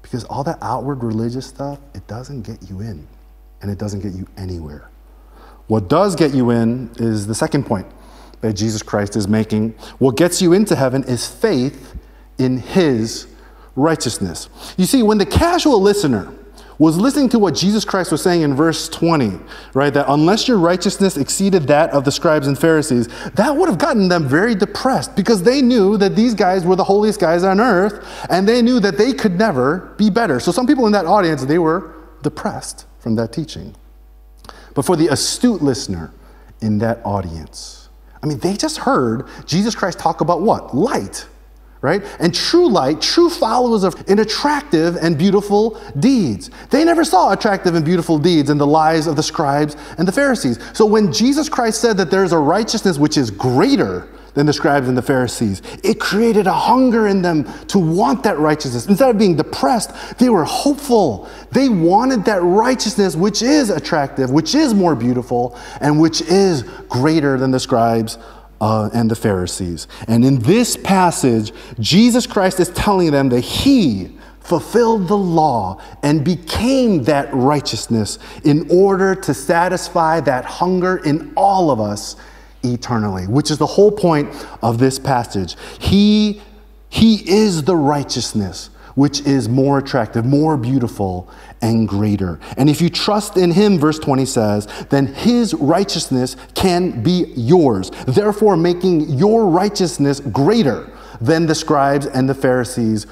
Because 0.02 0.24
all 0.24 0.44
that 0.44 0.58
outward 0.64 1.04
religious 1.04 1.46
stuff, 1.46 1.78
it 1.94 2.08
doesn't 2.08 2.42
get 2.42 2.68
you 2.68 2.82
in 2.82 3.08
and 3.62 3.70
it 3.70 3.78
doesn't 3.78 4.00
get 4.00 4.14
you 4.14 4.28
anywhere. 4.38 4.90
What 5.68 5.90
does 5.90 6.16
get 6.16 6.34
you 6.34 6.50
in 6.50 6.90
is 6.96 7.28
the 7.28 7.36
second 7.36 7.68
point 7.68 7.86
that 8.42 8.54
Jesus 8.54 8.82
Christ 8.82 9.16
is 9.16 9.28
making. 9.28 9.76
What 10.00 10.18
gets 10.18 10.42
you 10.42 10.54
into 10.54 10.76
heaven 10.76 11.04
is 11.04 11.28
faith 11.28 11.96
in 12.40 12.58
his 12.58 13.28
righteousness. 13.76 14.50
You 14.76 14.86
see, 14.86 15.04
when 15.04 15.20
the 15.20 15.26
casual 15.26 15.80
listener 15.80 16.34
was 16.82 16.98
listening 16.98 17.30
to 17.30 17.38
what 17.38 17.54
Jesus 17.54 17.86
Christ 17.86 18.12
was 18.12 18.24
saying 18.24 18.42
in 18.42 18.56
verse 18.56 18.90
20, 18.90 19.40
right? 19.76 19.94
That 19.94 20.08
unless 20.10 20.48
your 20.48 20.58
righteousness 20.58 21.16
exceeded 21.16 21.68
that 21.68 21.92
of 21.92 22.06
the 22.06 22.12
scribes 22.12 22.48
and 22.48 22.58
Pharisees, 22.58 23.08
that 23.36 23.56
would 23.56 23.70
have 23.70 23.78
gotten 23.78 24.08
them 24.08 24.28
very 24.28 24.56
depressed 24.56 25.16
because 25.16 25.44
they 25.44 25.62
knew 25.62 25.96
that 25.98 26.16
these 26.16 26.34
guys 26.34 26.66
were 26.66 26.76
the 26.76 26.84
holiest 26.84 27.20
guys 27.20 27.44
on 27.44 27.60
earth 27.60 28.04
and 28.32 28.50
they 28.50 28.64
knew 28.64 28.80
that 28.80 28.98
they 28.98 29.14
could 29.14 29.38
never 29.38 29.94
be 30.00 30.10
better. 30.10 30.40
So 30.40 30.52
some 30.52 30.66
people 30.66 30.88
in 30.88 30.92
that 30.94 31.06
audience, 31.06 31.46
they 31.46 31.60
were 31.60 31.94
depressed 32.24 32.88
from 32.98 33.14
that 33.18 33.32
teaching. 33.32 33.76
But 34.74 34.84
for 34.84 34.96
the 34.96 35.10
astute 35.10 35.62
listener 35.62 36.12
in 36.62 36.80
that 36.80 37.00
audience, 37.06 37.90
I 38.24 38.26
mean, 38.26 38.40
they 38.40 38.56
just 38.56 38.78
heard 38.78 39.28
Jesus 39.46 39.76
Christ 39.76 40.00
talk 40.00 40.22
about 40.22 40.42
what? 40.42 40.76
Light 40.76 41.28
right? 41.82 42.04
And 42.20 42.34
true 42.34 42.70
light, 42.70 43.02
true 43.02 43.30
followers 43.30 43.84
of 43.84 43.96
in 44.08 44.20
attractive 44.20 44.96
and 44.98 45.18
beautiful 45.18 45.82
deeds. 46.00 46.52
They 46.70 46.86
never 46.86 47.04
saw 47.04 47.34
attractive 47.34 47.74
and 47.76 47.84
beautiful 47.84 48.20
deeds 48.20 48.50
in 48.50 48.58
the 48.58 48.68
lives 48.68 49.08
of 49.08 49.16
the 49.16 49.24
scribes 49.24 49.76
and 49.98 50.08
the 50.08 50.12
Pharisees. 50.12 50.60
So 50.74 50.86
when 50.86 51.12
Jesus 51.12 51.50
Christ 51.50 51.82
said 51.82 51.98
that 51.98 52.12
there's 52.12 52.34
a 52.34 52.38
righteousness 52.38 53.00
which 53.00 53.18
is 53.18 53.32
greater 53.32 54.08
than 54.34 54.46
the 54.46 54.54
scribes 54.54 54.88
and 54.88 54.98
the 54.98 55.02
Pharisees, 55.02 55.62
it 55.84 56.00
created 56.00 56.46
a 56.46 56.54
hunger 56.54 57.08
in 57.08 57.22
them 57.24 57.52
to 57.68 57.80
want 57.80 58.24
that 58.24 58.38
righteousness. 58.38 58.88
Instead 58.88 59.10
of 59.10 59.18
being 59.18 59.36
depressed, 59.36 60.20
they 60.20 60.30
were 60.30 60.46
hopeful. 60.46 61.28
They 61.52 61.68
wanted 61.68 62.26
that 62.26 62.42
righteousness 62.42 63.16
which 63.16 63.42
is 63.42 63.72
attractive, 63.72 64.30
which 64.30 64.54
is 64.54 64.74
more 64.74 64.96
beautiful, 64.96 65.58
and 65.82 66.00
which 66.00 66.22
is 66.22 66.62
greater 66.88 67.38
than 67.38 67.50
the 67.50 67.60
scribes 67.60 68.20
uh, 68.62 68.90
and 68.94 69.12
the 69.12 69.16
Pharisees. 69.16 69.88
And 70.08 70.24
in 70.24 70.40
this 70.40 70.78
passage, 70.78 71.52
Jesus 71.80 72.26
Christ 72.26 72.62
is 72.62 72.70
telling 72.70 73.12
them 73.12 73.28
that 73.30 73.42
He 73.42 74.16
fulfilled 74.40 75.08
the 75.08 75.18
law 75.18 75.82
and 76.04 76.24
became 76.24 77.04
that 77.04 77.34
righteousness 77.34 78.20
in 78.44 78.68
order 78.70 79.16
to 79.16 79.34
satisfy 79.34 80.20
that 80.22 80.46
hunger 80.46 80.98
in 80.98 81.34
all 81.36 81.72
of 81.72 81.80
us 81.80 82.16
eternally, 82.64 83.28
which 83.28 83.50
is 83.50 83.58
the 83.58 83.66
whole 83.66 83.92
point 83.92 84.30
of 84.62 84.78
this 84.78 85.00
passage. 85.00 85.56
He, 85.80 86.42
he 86.90 87.30
is 87.30 87.64
the 87.64 87.76
righteousness 87.76 88.71
which 88.96 89.22
is 89.22 89.48
more 89.50 89.78
attractive, 89.78 90.26
more 90.26 90.58
beautiful, 90.58 91.30
and 91.62 91.88
greater. 91.88 92.40
And 92.58 92.70
if 92.70 92.82
you 92.82 92.90
trust 92.90 93.38
in 93.38 93.52
him, 93.52 93.78
verse 93.78 94.00
20 94.00 94.26
says, 94.26 94.68
then 94.90 95.08
his 95.08 95.54
righteousness 95.54 96.36
can 96.56 97.04
be 97.04 97.32
yours, 97.36 97.92
therefore 98.08 98.58
making 98.58 99.10
your 99.10 99.48
righteousness 99.48 100.20
greater 100.20 100.92
than 101.20 101.46
the 101.46 101.56
scribes 101.56 102.06
and 102.08 102.28
the 102.28 102.36
Pharisees, 102.36 103.06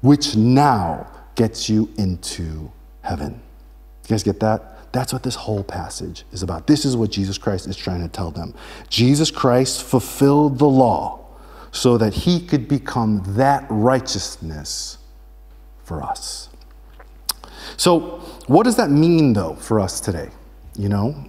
which 0.00 0.36
now 0.36 1.06
gets 1.34 1.68
you 1.68 1.90
into 1.98 2.70
heaven. 3.02 3.40
You 4.04 4.08
guys 4.08 4.22
get 4.22 4.40
that? 4.40 4.92
That's 4.92 5.12
what 5.12 5.22
this 5.22 5.36
whole 5.36 5.62
passage 5.62 6.24
is 6.32 6.42
about. 6.42 6.66
This 6.66 6.84
is 6.84 6.96
what 6.96 7.10
Jesus 7.10 7.38
Christ 7.38 7.68
is 7.68 7.76
trying 7.76 8.02
to 8.02 8.08
tell 8.08 8.30
them. 8.30 8.54
Jesus 8.88 9.30
Christ 9.30 9.84
fulfilled 9.84 10.58
the 10.58 10.68
law 10.68 11.26
so 11.70 11.96
that 11.98 12.12
he 12.12 12.40
could 12.40 12.66
become 12.66 13.22
that 13.36 13.64
righteousness 13.70 14.98
for 15.90 16.04
us. 16.04 16.48
So, 17.76 18.20
what 18.46 18.62
does 18.62 18.76
that 18.76 18.92
mean, 18.92 19.32
though, 19.32 19.56
for 19.56 19.80
us 19.80 20.00
today? 20.00 20.30
You 20.76 20.88
know, 20.88 21.28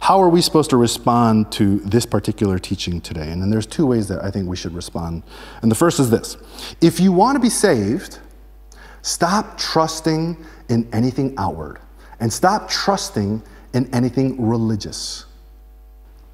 how 0.00 0.22
are 0.22 0.28
we 0.28 0.40
supposed 0.42 0.70
to 0.70 0.76
respond 0.76 1.50
to 1.52 1.80
this 1.80 2.06
particular 2.06 2.60
teaching 2.60 3.00
today? 3.00 3.32
And 3.32 3.42
then 3.42 3.50
there's 3.50 3.66
two 3.66 3.84
ways 3.84 4.06
that 4.06 4.22
I 4.22 4.30
think 4.30 4.48
we 4.48 4.56
should 4.56 4.74
respond. 4.74 5.24
And 5.60 5.72
the 5.72 5.74
first 5.74 5.98
is 5.98 6.08
this 6.08 6.36
if 6.80 7.00
you 7.00 7.10
want 7.10 7.34
to 7.34 7.40
be 7.40 7.48
saved, 7.48 8.20
stop 9.02 9.58
trusting 9.58 10.36
in 10.68 10.88
anything 10.92 11.34
outward 11.36 11.80
and 12.20 12.32
stop 12.32 12.70
trusting 12.70 13.42
in 13.74 13.92
anything 13.92 14.48
religious. 14.48 15.24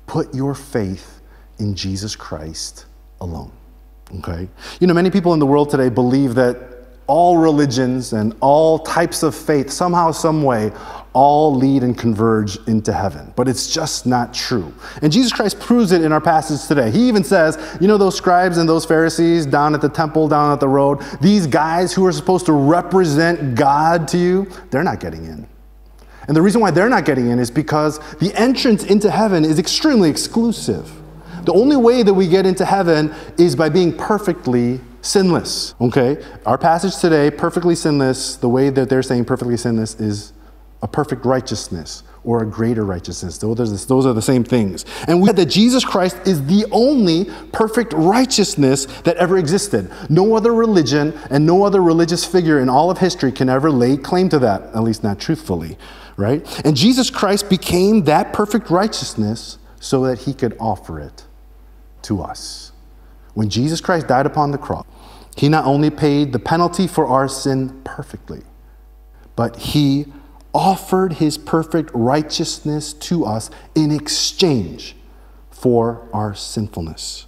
Put 0.07 0.35
your 0.35 0.55
faith 0.55 1.23
in 1.59 1.75
Jesus 1.75 2.15
Christ 2.17 2.85
alone. 3.23 3.51
Okay? 4.19 4.47
You 4.79 4.87
know, 4.87 4.93
many 4.93 5.11
people 5.11 5.33
in 5.33 5.39
the 5.39 5.47
world 5.47 5.71
today 5.71 5.89
believe 5.89 6.35
that 6.35 6.72
all 7.07 7.39
religions 7.39 8.13
and 8.13 8.35
all 8.41 8.79
types 8.79 9.23
of 9.23 9.35
faith, 9.35 9.71
somehow, 9.71 10.13
some 10.13 10.43
way, 10.43 10.73
all 11.13 11.55
lead 11.55 11.83
and 11.83 11.99
converge 11.99 12.57
into 12.67 12.93
heaven. 12.93 13.33
But 13.37 13.49
it's 13.49 13.73
just 13.73 14.07
not 14.07 14.33
true. 14.33 14.73
And 15.03 15.13
Jesus 15.13 15.33
Christ 15.33 15.61
proves 15.61 15.93
it 15.93 16.03
in 16.03 16.13
our 16.13 16.21
passage 16.21 16.67
today. 16.67 16.91
He 16.91 17.09
even 17.09 17.23
says, 17.23 17.59
you 17.81 17.89
know, 17.89 17.99
those 17.99 18.17
scribes 18.17 18.57
and 18.57 18.69
those 18.69 18.87
Pharisees 18.87 19.45
down 19.45 19.75
at 19.75 19.81
the 19.81 19.89
temple, 19.89 20.29
down 20.29 20.53
at 20.53 20.61
the 20.61 20.69
road, 20.69 21.01
these 21.21 21.47
guys 21.47 21.93
who 21.93 22.07
are 22.07 22.13
supposed 22.13 22.47
to 22.47 22.53
represent 22.53 23.55
God 23.55 24.09
to 24.09 24.19
you, 24.19 24.49
they're 24.71 24.85
not 24.85 25.01
getting 25.01 25.25
in. 25.25 25.47
And 26.29 26.37
the 26.37 26.43
reason 26.43 26.61
why 26.61 26.71
they're 26.71 26.89
not 26.89 27.05
getting 27.05 27.29
in 27.29 27.39
is 27.39 27.51
because 27.51 27.99
the 28.17 28.33
entrance 28.35 28.85
into 28.85 29.11
heaven 29.11 29.45
is 29.45 29.59
extremely 29.59 30.09
exclusive. 30.09 30.91
The 31.45 31.53
only 31.53 31.77
way 31.77 32.05
that 32.05 32.15
we 32.15 32.29
get 32.29 32.47
into 32.47 32.65
heaven 32.65 33.13
is 33.37 33.57
by 33.57 33.69
being 33.69 33.97
perfectly 33.97 34.81
sinless. 35.03 35.75
Okay? 35.81 36.25
Our 36.47 36.57
passage 36.57 36.97
today, 36.97 37.31
perfectly 37.31 37.75
sinless, 37.75 38.37
the 38.37 38.49
way 38.49 38.71
that 38.71 38.89
they're 38.89 39.03
saying 39.03 39.27
perfectly 39.27 39.59
sinless 39.59 40.01
is 40.01 40.33
a 40.81 40.89
perfect 40.89 41.25
righteousness 41.25 42.03
or 42.25 42.43
a 42.43 42.47
greater 42.47 42.85
righteousness. 42.85 43.37
Those 43.39 44.07
are 44.07 44.13
the 44.13 44.23
same 44.23 44.45
things. 44.45 44.85
And 45.07 45.21
we 45.21 45.27
said 45.27 45.37
that 45.37 45.47
Jesus 45.47 45.85
Christ 45.85 46.17
is 46.27 46.47
the 46.47 46.65
only 46.71 47.27
perfect 47.53 47.93
righteousness 47.93 48.87
that 49.03 49.17
ever 49.17 49.37
existed. 49.37 49.91
No 50.09 50.35
other 50.35 50.55
religion 50.55 51.19
and 51.31 51.45
no 51.45 51.65
other 51.65 51.83
religious 51.83 52.25
figure 52.25 52.61
in 52.61 52.69
all 52.69 52.91
of 52.91 52.99
history 52.99 53.33
can 53.33 53.49
ever 53.49 53.71
lay 53.71 53.97
claim 53.97 54.29
to 54.31 54.39
that, 54.39 54.63
at 54.75 54.83
least 54.83 55.05
not 55.05 55.21
truthfully 55.21 55.77
right? 56.17 56.65
And 56.65 56.77
Jesus 56.77 57.11
Christ 57.11 57.49
became 57.49 58.05
that 58.05 58.33
perfect 58.33 58.71
righteousness 58.71 59.59
so 59.81 60.05
that 60.05 60.21
he 60.21 60.35
could 60.35 60.57
offer 60.59 61.01
it 61.01 61.25
to 62.03 62.23
us. 62.23 62.72
When 63.35 63.49
Jesus 63.49 63.81
Christ 63.81 64.09
died 64.09 64.27
upon 64.27 64.51
the 64.51 64.59
cross, 64.59 64.87
he 65.37 65.49
not 65.49 65.65
only 65.65 65.91
paid 65.91 66.33
the 66.33 66.39
penalty 66.39 66.87
for 66.87 67.07
our 67.07 67.29
sin 67.29 67.81
perfectly, 67.85 68.43
but 69.35 69.57
he 69.57 70.07
offered 70.53 71.15
his 71.15 71.39
perfect 71.39 71.91
righteousness 71.95 72.93
to 72.93 73.25
us 73.25 73.51
in 73.75 73.91
exchange 73.91 74.95
for 75.51 76.07
our 76.13 76.35
sinfulness. 76.35 77.27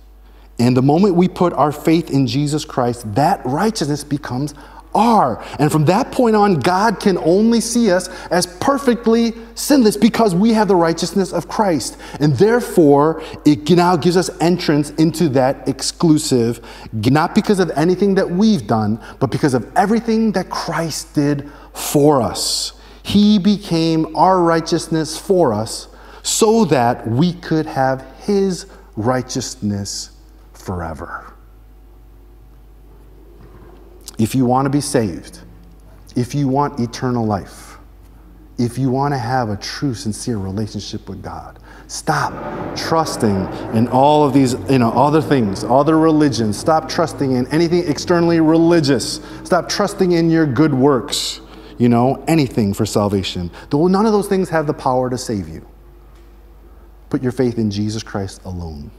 And 0.58 0.76
the 0.76 0.82
moment 0.82 1.14
we 1.14 1.28
put 1.28 1.52
our 1.54 1.72
faith 1.72 2.10
in 2.10 2.26
Jesus 2.26 2.64
Christ, 2.64 3.14
that 3.14 3.44
righteousness 3.44 4.04
becomes 4.04 4.54
are. 4.94 5.44
And 5.58 5.70
from 5.70 5.84
that 5.86 6.12
point 6.12 6.36
on, 6.36 6.60
God 6.60 7.00
can 7.00 7.18
only 7.18 7.60
see 7.60 7.90
us 7.90 8.08
as 8.30 8.46
perfectly 8.46 9.32
sinless 9.54 9.96
because 9.96 10.34
we 10.34 10.52
have 10.52 10.68
the 10.68 10.76
righteousness 10.76 11.32
of 11.32 11.48
Christ. 11.48 11.96
And 12.20 12.34
therefore, 12.34 13.22
it 13.44 13.68
now 13.70 13.96
gives 13.96 14.16
us 14.16 14.30
entrance 14.40 14.90
into 14.90 15.28
that 15.30 15.68
exclusive, 15.68 16.60
not 16.92 17.34
because 17.34 17.58
of 17.58 17.70
anything 17.76 18.14
that 18.14 18.30
we've 18.30 18.66
done, 18.66 19.00
but 19.20 19.30
because 19.30 19.54
of 19.54 19.70
everything 19.76 20.32
that 20.32 20.50
Christ 20.50 21.14
did 21.14 21.50
for 21.72 22.22
us. 22.22 22.72
He 23.02 23.38
became 23.38 24.14
our 24.16 24.40
righteousness 24.40 25.18
for 25.18 25.52
us 25.52 25.88
so 26.22 26.64
that 26.66 27.06
we 27.06 27.34
could 27.34 27.66
have 27.66 28.06
His 28.20 28.66
righteousness 28.96 30.10
forever 30.54 31.33
if 34.18 34.34
you 34.34 34.44
want 34.44 34.66
to 34.66 34.70
be 34.70 34.80
saved, 34.80 35.40
if 36.16 36.34
you 36.34 36.48
want 36.48 36.78
eternal 36.80 37.26
life, 37.26 37.78
if 38.56 38.78
you 38.78 38.88
want 38.88 39.12
to 39.12 39.18
have 39.18 39.48
a 39.48 39.56
true, 39.56 39.94
sincere 39.94 40.36
relationship 40.36 41.08
with 41.08 41.22
God, 41.22 41.58
stop 41.88 42.32
trusting 42.76 43.34
in 43.74 43.88
all 43.88 44.24
of 44.24 44.32
these, 44.32 44.54
you 44.70 44.78
know, 44.78 44.92
other 44.92 45.20
things, 45.20 45.64
other 45.64 45.98
religions. 45.98 46.56
Stop 46.56 46.88
trusting 46.88 47.32
in 47.32 47.48
anything 47.48 47.88
externally 47.88 48.38
religious. 48.38 49.20
Stop 49.42 49.68
trusting 49.68 50.12
in 50.12 50.30
your 50.30 50.46
good 50.46 50.72
works, 50.72 51.40
you 51.78 51.88
know, 51.88 52.22
anything 52.28 52.72
for 52.72 52.86
salvation. 52.86 53.50
None 53.72 54.06
of 54.06 54.12
those 54.12 54.28
things 54.28 54.48
have 54.50 54.68
the 54.68 54.74
power 54.74 55.10
to 55.10 55.18
save 55.18 55.48
you. 55.48 55.66
Put 57.10 57.22
your 57.24 57.32
faith 57.32 57.58
in 57.58 57.72
Jesus 57.72 58.04
Christ 58.04 58.40
alone, 58.44 58.92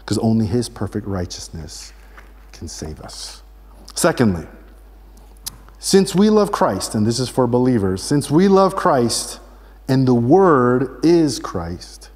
because 0.00 0.18
only 0.18 0.44
His 0.44 0.68
perfect 0.68 1.06
righteousness 1.06 1.94
can 2.52 2.68
save 2.68 3.00
us. 3.00 3.42
Secondly, 3.94 4.46
since 5.78 6.14
we 6.14 6.28
love 6.28 6.52
Christ, 6.52 6.94
and 6.94 7.06
this 7.06 7.18
is 7.18 7.28
for 7.28 7.46
believers, 7.46 8.02
since 8.02 8.30
we 8.30 8.48
love 8.48 8.76
Christ 8.76 9.40
and 9.88 10.06
the 10.06 10.14
Word 10.14 11.04
is 11.04 11.38
Christ, 11.38 12.10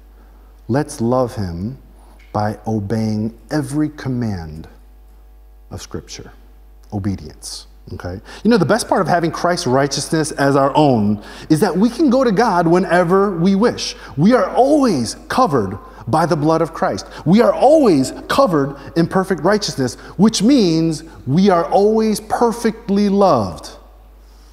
let's 0.67 1.01
love 1.01 1.35
Him 1.35 1.79
by 2.31 2.59
obeying 2.67 3.37
every 3.49 3.89
command 3.89 4.67
of 5.71 5.81
Scripture. 5.81 6.31
Obedience. 6.93 7.67
Okay? 7.93 8.19
You 8.43 8.49
know, 8.49 8.57
the 8.57 8.65
best 8.65 8.87
part 8.87 9.01
of 9.01 9.07
having 9.07 9.31
Christ's 9.31 9.67
righteousness 9.67 10.31
as 10.31 10.55
our 10.55 10.75
own 10.75 11.23
is 11.49 11.59
that 11.59 11.75
we 11.75 11.89
can 11.89 12.09
go 12.09 12.23
to 12.23 12.31
God 12.31 12.67
whenever 12.67 13.37
we 13.37 13.55
wish. 13.55 13.95
We 14.17 14.33
are 14.33 14.49
always 14.51 15.15
covered 15.27 15.77
by 16.07 16.25
the 16.25 16.35
blood 16.35 16.61
of 16.61 16.73
Christ. 16.73 17.07
We 17.25 17.41
are 17.41 17.53
always 17.53 18.13
covered 18.27 18.77
in 18.95 19.07
perfect 19.07 19.41
righteousness, 19.41 19.95
which 20.17 20.43
means 20.43 21.03
we 21.25 21.49
are 21.49 21.65
always 21.65 22.19
perfectly 22.19 23.09
loved 23.09 23.69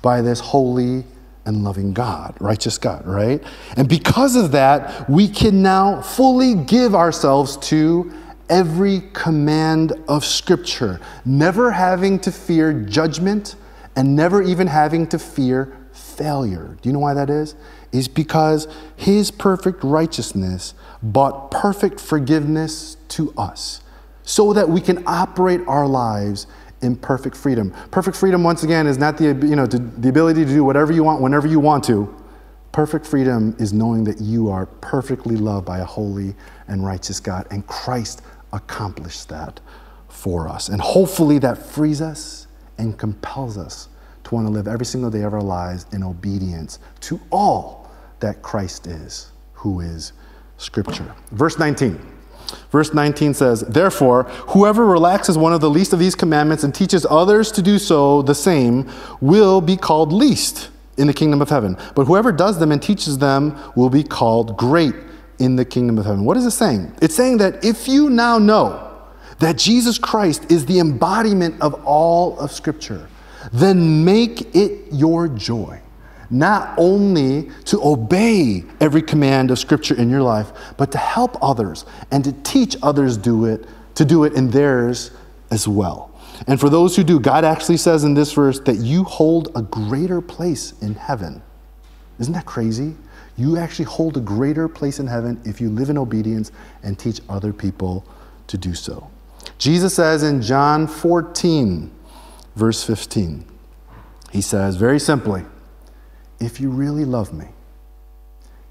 by 0.00 0.20
this 0.22 0.40
holy 0.40 1.04
and 1.44 1.64
loving 1.64 1.92
God, 1.92 2.36
righteous 2.40 2.78
God, 2.78 3.06
right? 3.06 3.42
And 3.76 3.88
because 3.88 4.36
of 4.36 4.52
that, 4.52 5.08
we 5.10 5.28
can 5.28 5.62
now 5.62 6.00
fully 6.00 6.54
give 6.54 6.94
ourselves 6.94 7.56
to 7.68 8.12
every 8.48 9.02
command 9.12 9.92
of 10.08 10.24
Scripture, 10.24 11.00
never 11.24 11.70
having 11.70 12.18
to 12.20 12.30
fear 12.30 12.72
judgment 12.72 13.56
and 13.96 14.14
never 14.14 14.42
even 14.42 14.66
having 14.66 15.06
to 15.08 15.18
fear 15.18 15.76
failure. 15.92 16.76
Do 16.80 16.88
you 16.88 16.92
know 16.92 16.98
why 16.98 17.14
that 17.14 17.30
is? 17.30 17.54
Is 17.92 18.08
because 18.08 18.66
His 18.96 19.30
perfect 19.30 19.84
righteousness 19.84 20.74
bought 21.02 21.50
perfect 21.50 22.00
forgiveness 22.00 22.96
to 23.08 23.32
us 23.36 23.82
so 24.22 24.52
that 24.52 24.68
we 24.68 24.80
can 24.80 25.02
operate 25.06 25.60
our 25.66 25.86
lives 25.86 26.46
in 26.80 26.96
perfect 26.96 27.36
freedom. 27.36 27.72
Perfect 27.90 28.16
freedom, 28.16 28.42
once 28.42 28.62
again, 28.62 28.86
is 28.86 28.98
not 28.98 29.16
the, 29.18 29.24
you 29.24 29.56
know, 29.56 29.66
the 29.66 30.08
ability 30.08 30.44
to 30.44 30.50
do 30.50 30.64
whatever 30.64 30.92
you 30.92 31.04
want 31.04 31.20
whenever 31.20 31.46
you 31.46 31.60
want 31.60 31.84
to. 31.84 32.14
Perfect 32.72 33.06
freedom 33.06 33.54
is 33.58 33.72
knowing 33.72 34.04
that 34.04 34.20
you 34.20 34.48
are 34.48 34.66
perfectly 34.66 35.36
loved 35.36 35.66
by 35.66 35.78
a 35.80 35.84
holy 35.84 36.34
and 36.68 36.84
righteous 36.84 37.20
God, 37.20 37.46
and 37.50 37.66
Christ 37.66 38.22
accomplished 38.52 39.28
that 39.28 39.60
for 40.08 40.48
us. 40.48 40.68
And 40.68 40.80
hopefully 40.80 41.38
that 41.40 41.58
frees 41.58 42.00
us 42.00 42.46
and 42.78 42.98
compels 42.98 43.58
us 43.58 43.88
to 44.24 44.34
want 44.34 44.46
to 44.46 44.52
live 44.52 44.66
every 44.66 44.86
single 44.86 45.10
day 45.10 45.22
of 45.22 45.34
our 45.34 45.42
lives 45.42 45.86
in 45.92 46.02
obedience 46.02 46.78
to 47.00 47.20
all 47.30 47.81
that 48.22 48.42
Christ 48.42 48.86
is, 48.86 49.30
who 49.52 49.80
is 49.80 50.12
Scripture. 50.56 51.14
Verse 51.30 51.58
19. 51.58 52.00
Verse 52.70 52.92
19 52.92 53.34
says, 53.34 53.60
Therefore, 53.60 54.24
whoever 54.48 54.86
relaxes 54.86 55.38
one 55.38 55.52
of 55.52 55.60
the 55.60 55.70
least 55.70 55.92
of 55.92 55.98
these 55.98 56.14
commandments 56.14 56.64
and 56.64 56.74
teaches 56.74 57.06
others 57.08 57.52
to 57.52 57.62
do 57.62 57.78
so 57.78 58.22
the 58.22 58.34
same 58.34 58.90
will 59.20 59.60
be 59.60 59.76
called 59.76 60.12
least 60.12 60.70
in 60.96 61.06
the 61.06 61.12
kingdom 61.12 61.40
of 61.40 61.48
heaven. 61.48 61.76
But 61.94 62.06
whoever 62.06 62.32
does 62.32 62.58
them 62.58 62.72
and 62.72 62.82
teaches 62.82 63.18
them 63.18 63.58
will 63.76 63.90
be 63.90 64.02
called 64.02 64.56
great 64.56 64.94
in 65.38 65.56
the 65.56 65.64
kingdom 65.64 65.98
of 65.98 66.04
heaven. 66.04 66.24
What 66.24 66.36
is 66.36 66.44
it 66.44 66.50
saying? 66.52 66.94
It's 67.00 67.14
saying 67.14 67.38
that 67.38 67.64
if 67.64 67.88
you 67.88 68.10
now 68.10 68.38
know 68.38 68.90
that 69.38 69.58
Jesus 69.58 69.98
Christ 69.98 70.50
is 70.50 70.66
the 70.66 70.78
embodiment 70.78 71.60
of 71.60 71.74
all 71.84 72.38
of 72.38 72.52
Scripture, 72.52 73.08
then 73.52 74.04
make 74.04 74.54
it 74.54 74.92
your 74.92 75.28
joy 75.28 75.81
not 76.32 76.74
only 76.78 77.50
to 77.66 77.80
obey 77.82 78.64
every 78.80 79.02
command 79.02 79.50
of 79.50 79.58
Scripture 79.58 79.94
in 79.94 80.08
your 80.08 80.22
life, 80.22 80.50
but 80.78 80.90
to 80.92 80.98
help 80.98 81.36
others 81.42 81.84
and 82.10 82.24
to 82.24 82.32
teach 82.42 82.74
others 82.82 83.16
do 83.18 83.44
it, 83.44 83.66
to 83.94 84.04
do 84.04 84.24
it 84.24 84.32
in 84.32 84.50
theirs 84.50 85.10
as 85.50 85.68
well. 85.68 86.10
And 86.46 86.58
for 86.58 86.70
those 86.70 86.96
who 86.96 87.04
do, 87.04 87.20
God 87.20 87.44
actually 87.44 87.76
says 87.76 88.02
in 88.02 88.14
this 88.14 88.32
verse 88.32 88.58
that 88.60 88.78
you 88.78 89.04
hold 89.04 89.52
a 89.54 89.62
greater 89.62 90.22
place 90.22 90.72
in 90.80 90.94
heaven. 90.94 91.42
Isn't 92.18 92.32
that 92.32 92.46
crazy? 92.46 92.96
You 93.36 93.58
actually 93.58 93.84
hold 93.84 94.16
a 94.16 94.20
greater 94.20 94.68
place 94.68 94.98
in 94.98 95.06
heaven 95.06 95.40
if 95.44 95.60
you 95.60 95.68
live 95.68 95.90
in 95.90 95.98
obedience 95.98 96.50
and 96.82 96.98
teach 96.98 97.20
other 97.28 97.52
people 97.52 98.06
to 98.46 98.56
do 98.56 98.74
so. 98.74 99.10
Jesus 99.58 99.94
says 99.94 100.22
in 100.22 100.40
John 100.40 100.86
14, 100.86 101.90
verse 102.56 102.84
15, 102.84 103.44
he 104.30 104.40
says 104.40 104.76
very 104.76 104.98
simply, 104.98 105.44
if 106.42 106.60
you 106.60 106.70
really 106.70 107.04
love 107.04 107.32
me, 107.32 107.46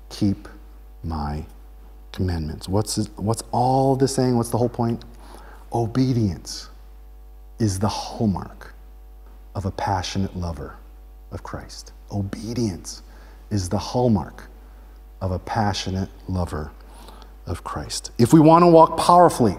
keep 0.10 0.48
my 1.04 1.46
commandments. 2.12 2.68
What's, 2.68 3.08
what's 3.16 3.44
all 3.52 3.96
this 3.96 4.14
saying? 4.16 4.36
What's 4.36 4.50
the 4.50 4.58
whole 4.58 4.70
point? 4.70 5.04
Obedience 5.74 6.70
is 7.60 7.80
the 7.80 7.88
hallmark 7.88 8.74
of 9.56 9.66
a 9.66 9.72
passionate 9.72 10.36
lover 10.36 10.76
of 11.32 11.44
Christ. 11.44 11.94
Obedience 12.12 13.04
is 13.50 13.70
the 13.70 13.78
hallmark 13.78 14.50
of 15.22 15.32
a 15.32 15.40
passionate 15.40 16.10
lover 16.28 16.72
of 17.46 17.64
Christ. 17.64 18.12
If 18.18 18.34
we 18.34 18.40
want 18.40 18.64
to 18.64 18.68
walk 18.68 18.98
powerfully 18.98 19.58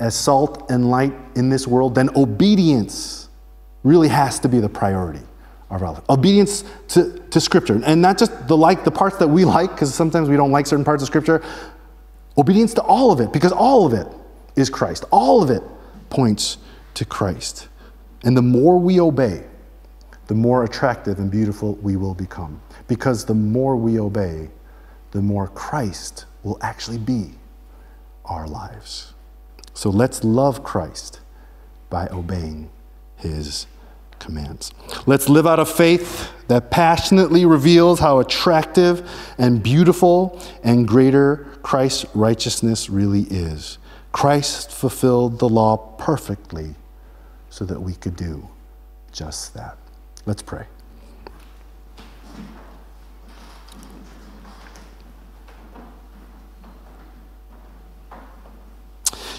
as 0.00 0.14
salt 0.14 0.70
and 0.70 0.90
light 0.90 1.14
in 1.36 1.50
this 1.50 1.66
world, 1.66 1.94
then 1.94 2.10
obedience 2.16 3.28
really 3.82 4.08
has 4.08 4.38
to 4.40 4.48
be 4.48 4.58
the 4.60 4.68
priority 4.68 5.20
are 5.70 5.78
relevant. 5.78 6.08
Obedience 6.08 6.64
to, 6.88 7.18
to 7.30 7.40
Scripture, 7.40 7.80
and 7.84 8.00
not 8.00 8.18
just 8.18 8.48
the 8.48 8.56
like 8.56 8.84
the 8.84 8.90
parts 8.90 9.16
that 9.18 9.28
we 9.28 9.44
like, 9.44 9.70
because 9.70 9.94
sometimes 9.94 10.28
we 10.28 10.36
don't 10.36 10.52
like 10.52 10.66
certain 10.66 10.84
parts 10.84 11.02
of 11.02 11.06
Scripture. 11.06 11.42
Obedience 12.36 12.74
to 12.74 12.82
all 12.82 13.12
of 13.12 13.20
it, 13.20 13.32
because 13.32 13.52
all 13.52 13.86
of 13.86 13.92
it 13.92 14.06
is 14.56 14.70
Christ. 14.70 15.04
All 15.10 15.42
of 15.42 15.50
it 15.50 15.62
points 16.10 16.58
to 16.94 17.04
Christ. 17.04 17.68
And 18.24 18.36
the 18.36 18.42
more 18.42 18.78
we 18.78 19.00
obey, 19.00 19.44
the 20.26 20.34
more 20.34 20.64
attractive 20.64 21.18
and 21.18 21.30
beautiful 21.30 21.74
we 21.76 21.96
will 21.96 22.14
become. 22.14 22.60
Because 22.86 23.24
the 23.24 23.34
more 23.34 23.76
we 23.76 23.98
obey, 23.98 24.50
the 25.10 25.22
more 25.22 25.48
Christ 25.48 26.26
will 26.42 26.58
actually 26.60 26.98
be 26.98 27.30
our 28.24 28.46
lives. 28.46 29.14
So 29.74 29.90
let's 29.90 30.24
love 30.24 30.62
Christ 30.62 31.20
by 31.88 32.08
obeying 32.08 32.70
his 33.16 33.66
commands. 34.18 34.72
Let's 35.06 35.28
live 35.28 35.46
out 35.46 35.58
a 35.58 35.64
faith 35.64 36.30
that 36.48 36.70
passionately 36.70 37.44
reveals 37.44 38.00
how 38.00 38.18
attractive 38.18 39.08
and 39.38 39.62
beautiful 39.62 40.42
and 40.64 40.88
greater 40.88 41.46
Christ's 41.62 42.06
righteousness 42.14 42.88
really 42.88 43.22
is. 43.22 43.78
Christ 44.12 44.70
fulfilled 44.70 45.38
the 45.38 45.48
law 45.48 45.76
perfectly 45.76 46.74
so 47.50 47.64
that 47.64 47.80
we 47.80 47.94
could 47.94 48.16
do 48.16 48.48
just 49.12 49.54
that. 49.54 49.76
Let's 50.26 50.42
pray. 50.42 50.66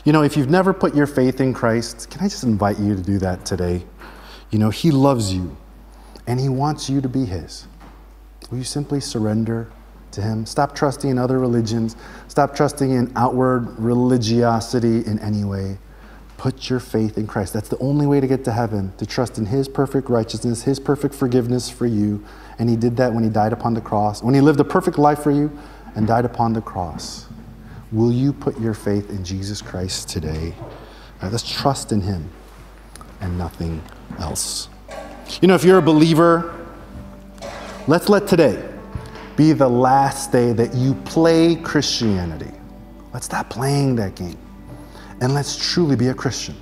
You 0.05 0.13
know, 0.13 0.23
if 0.23 0.37
you've 0.37 0.49
never 0.49 0.73
put 0.73 0.95
your 0.95 1.05
faith 1.05 1.41
in 1.41 1.53
Christ, 1.53 2.09
can 2.09 2.21
I 2.21 2.29
just 2.29 2.43
invite 2.43 2.79
you 2.79 2.95
to 2.95 3.01
do 3.01 3.19
that 3.19 3.45
today? 3.45 3.83
You 4.51 4.59
know, 4.59 4.69
He 4.69 4.91
loves 4.91 5.33
you 5.33 5.55
and 6.27 6.39
He 6.39 6.49
wants 6.49 6.89
you 6.89 7.01
to 7.01 7.09
be 7.09 7.25
His. 7.25 7.67
Will 8.49 8.59
you 8.59 8.63
simply 8.63 8.99
surrender 8.99 9.71
to 10.11 10.21
Him? 10.21 10.45
Stop 10.45 10.75
trusting 10.75 11.09
in 11.09 11.17
other 11.17 11.39
religions, 11.39 11.95
stop 12.27 12.55
trusting 12.55 12.91
in 12.91 13.11
outward 13.15 13.77
religiosity 13.79 15.05
in 15.05 15.19
any 15.19 15.43
way. 15.43 15.77
Put 16.37 16.69
your 16.69 16.79
faith 16.79 17.17
in 17.17 17.27
Christ. 17.27 17.51
That's 17.51 17.67
the 17.67 17.77
only 17.79 18.07
way 18.07 18.21
to 18.21 18.27
get 18.27 18.45
to 18.45 18.53
heaven, 18.53 18.93
to 18.97 19.05
trust 19.05 19.37
in 19.37 19.45
His 19.45 19.67
perfect 19.67 20.09
righteousness, 20.09 20.63
His 20.63 20.79
perfect 20.79 21.13
forgiveness 21.13 21.69
for 21.69 21.85
you. 21.85 22.23
And 22.57 22.69
He 22.69 22.77
did 22.77 22.95
that 22.97 23.13
when 23.13 23.25
He 23.25 23.29
died 23.29 23.51
upon 23.51 23.73
the 23.73 23.81
cross, 23.81 24.23
when 24.23 24.33
He 24.33 24.41
lived 24.41 24.59
a 24.61 24.63
perfect 24.63 24.97
life 24.97 25.19
for 25.19 25.31
you 25.31 25.51
and 25.95 26.07
died 26.07 26.23
upon 26.23 26.53
the 26.53 26.61
cross. 26.61 27.27
Will 27.91 28.11
you 28.11 28.31
put 28.31 28.57
your 28.59 28.73
faith 28.73 29.09
in 29.09 29.25
Jesus 29.25 29.61
Christ 29.61 30.09
today? 30.09 30.53
Right, 31.21 31.31
let's 31.31 31.49
trust 31.49 31.91
in 31.91 32.01
Him 32.01 32.29
and 33.19 33.37
nothing 33.37 33.81
else. 34.17 34.69
You 35.41 35.47
know, 35.47 35.55
if 35.55 35.63
you're 35.63 35.77
a 35.77 35.81
believer, 35.81 36.65
let's 37.87 38.09
let 38.09 38.27
today 38.27 38.67
be 39.35 39.53
the 39.53 39.69
last 39.69 40.31
day 40.31 40.51
that 40.53 40.73
you 40.73 40.95
play 41.05 41.55
Christianity. 41.55 42.51
Let's 43.13 43.25
stop 43.25 43.49
playing 43.49 43.95
that 43.97 44.15
game 44.15 44.37
and 45.21 45.33
let's 45.33 45.55
truly 45.71 45.95
be 45.95 46.07
a 46.07 46.13
Christian. 46.13 46.55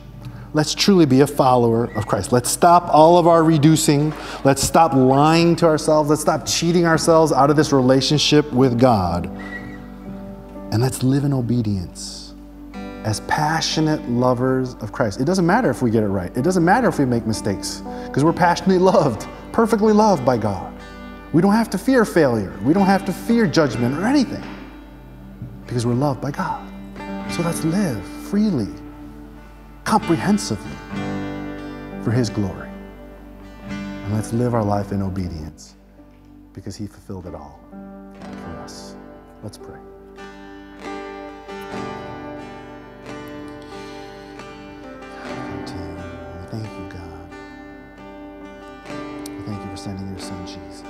Let's 0.54 0.74
truly 0.74 1.06
be 1.06 1.22
a 1.22 1.28
follower 1.28 1.86
of 1.96 2.08
Christ. 2.08 2.32
Let's 2.32 2.50
stop 2.50 2.88
all 2.94 3.18
of 3.18 3.28
our 3.28 3.44
reducing. 3.44 4.14
Let's 4.44 4.64
stop 4.64 4.94
lying 4.94 5.56
to 5.58 5.66
ourselves. 5.66 6.10
Let's 6.10 6.22
stop 6.22 6.46
cheating 6.46 6.86
ourselves 6.86 7.32
out 7.32 7.50
of 7.50 7.56
this 7.56 7.72
relationship 7.72 8.52
with 8.52 8.80
God. 8.80 9.28
And 10.72 10.82
let's 10.82 11.04
live 11.04 11.24
in 11.26 11.34
obedience 11.34 12.27
as 13.08 13.22
passionate 13.22 14.06
lovers 14.10 14.74
of 14.76 14.92
Christ. 14.92 15.22
It 15.22 15.24
doesn't 15.24 15.46
matter 15.46 15.70
if 15.70 15.82
we 15.82 15.90
get 15.90 16.04
it 16.04 16.08
right, 16.08 16.36
it 16.36 16.42
doesn't 16.42 16.66
matter 16.66 16.90
if 16.90 17.00
we 17.00 17.06
make 17.06 17.26
mistakes, 17.26 17.82
because 18.06 18.26
we're 18.26 18.34
passionately 18.34 18.80
loved, 18.80 19.26
perfectly 19.54 19.94
loved 19.94 20.26
by 20.26 20.38
God. 20.38 20.74
We 21.32 21.42
don't 21.42 21.54
have 21.54 21.70
to 21.70 21.78
fear 21.78 22.04
failure, 22.04 22.54
we 22.64 22.74
don't 22.74 22.86
have 22.86 23.06
to 23.06 23.14
fear 23.14 23.48
judgment 23.48 23.98
or 23.98 24.06
anything, 24.06 24.44
because 25.66 25.86
we're 25.86 25.94
loved 25.94 26.20
by 26.20 26.32
God. 26.32 26.70
So 27.32 27.44
let's 27.44 27.64
live 27.64 28.04
freely, 28.04 28.68
comprehensively 29.86 30.76
for 32.04 32.12
His 32.12 32.30
glory. 32.30 32.70
And 33.70 34.14
let's 34.14 34.34
live 34.34 34.54
our 34.54 34.66
life 34.66 34.92
in 34.92 35.02
obedience 35.02 35.76
because 36.52 36.76
He 36.76 36.88
fulfilled 36.88 37.26
it 37.26 37.36
all 37.36 37.62
for 37.72 38.58
us. 38.60 38.98
Let's 39.44 39.58
pray. 39.58 39.87
We 45.76 46.48
thank 46.48 46.64
you, 46.64 46.88
God. 46.88 47.28
We 49.28 49.42
thank 49.44 49.60
you 49.64 49.70
for 49.70 49.78
sending 49.78 50.08
your 50.08 50.20
Son, 50.20 50.46
Jesus. 50.48 50.84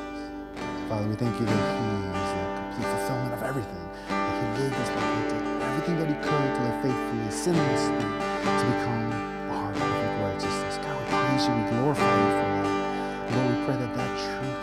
Father, 0.87 1.07
we 1.07 1.15
thank 1.15 1.39
you 1.39 1.45
that 1.45 1.57
He 1.57 1.87
is 2.13 2.29
the 2.37 2.45
complete 2.61 2.89
fulfillment 2.93 3.33
of 3.33 3.41
everything. 3.43 3.85
That 4.09 4.37
He 4.37 4.45
lived 4.61 4.75
His 4.75 4.89
life, 4.93 5.17
He 5.17 5.23
did 5.33 5.43
everything 5.65 5.97
that 5.97 6.07
He 6.07 6.17
could 6.21 6.49
to 6.53 6.61
live 6.61 6.77
faithfully, 6.85 7.29
sinlessly, 7.33 8.05
to 8.45 8.65
become 8.69 9.05
our 9.49 9.73
perfect 9.73 10.13
righteousness. 10.21 10.77
God, 10.77 10.93
we 10.93 11.05
praise 11.09 11.43
you, 11.47 11.53
we 11.57 11.63
glorify 11.73 12.13
you 12.21 12.29
for 12.37 12.49
that. 12.53 12.69
Lord, 13.33 13.49
we 13.49 13.57
pray 13.65 13.77
that 13.81 13.91
that 13.97 14.11
truth 14.13 14.56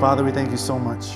Father, 0.00 0.22
we 0.22 0.30
thank 0.30 0.52
you 0.52 0.56
so 0.56 0.78
much. 0.78 1.14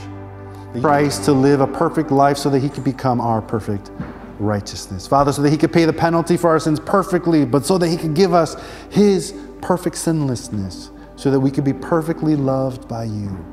Christ 0.80 1.22
to 1.26 1.32
live 1.32 1.60
a 1.60 1.68
perfect 1.68 2.10
life 2.10 2.36
so 2.36 2.50
that 2.50 2.58
he 2.58 2.68
could 2.68 2.82
become 2.82 3.20
our 3.20 3.40
perfect 3.40 3.92
righteousness. 4.40 5.06
Father, 5.06 5.32
so 5.32 5.40
that 5.42 5.50
he 5.50 5.56
could 5.56 5.72
pay 5.72 5.84
the 5.84 5.92
penalty 5.92 6.36
for 6.36 6.50
our 6.50 6.58
sins 6.58 6.80
perfectly, 6.80 7.44
but 7.44 7.64
so 7.64 7.78
that 7.78 7.86
he 7.86 7.96
could 7.96 8.14
give 8.14 8.34
us 8.34 8.56
his 8.90 9.34
perfect 9.60 9.94
sinlessness, 9.94 10.90
so 11.14 11.30
that 11.30 11.38
we 11.38 11.48
could 11.48 11.62
be 11.62 11.72
perfectly 11.72 12.34
loved 12.34 12.88
by 12.88 13.04
you, 13.04 13.44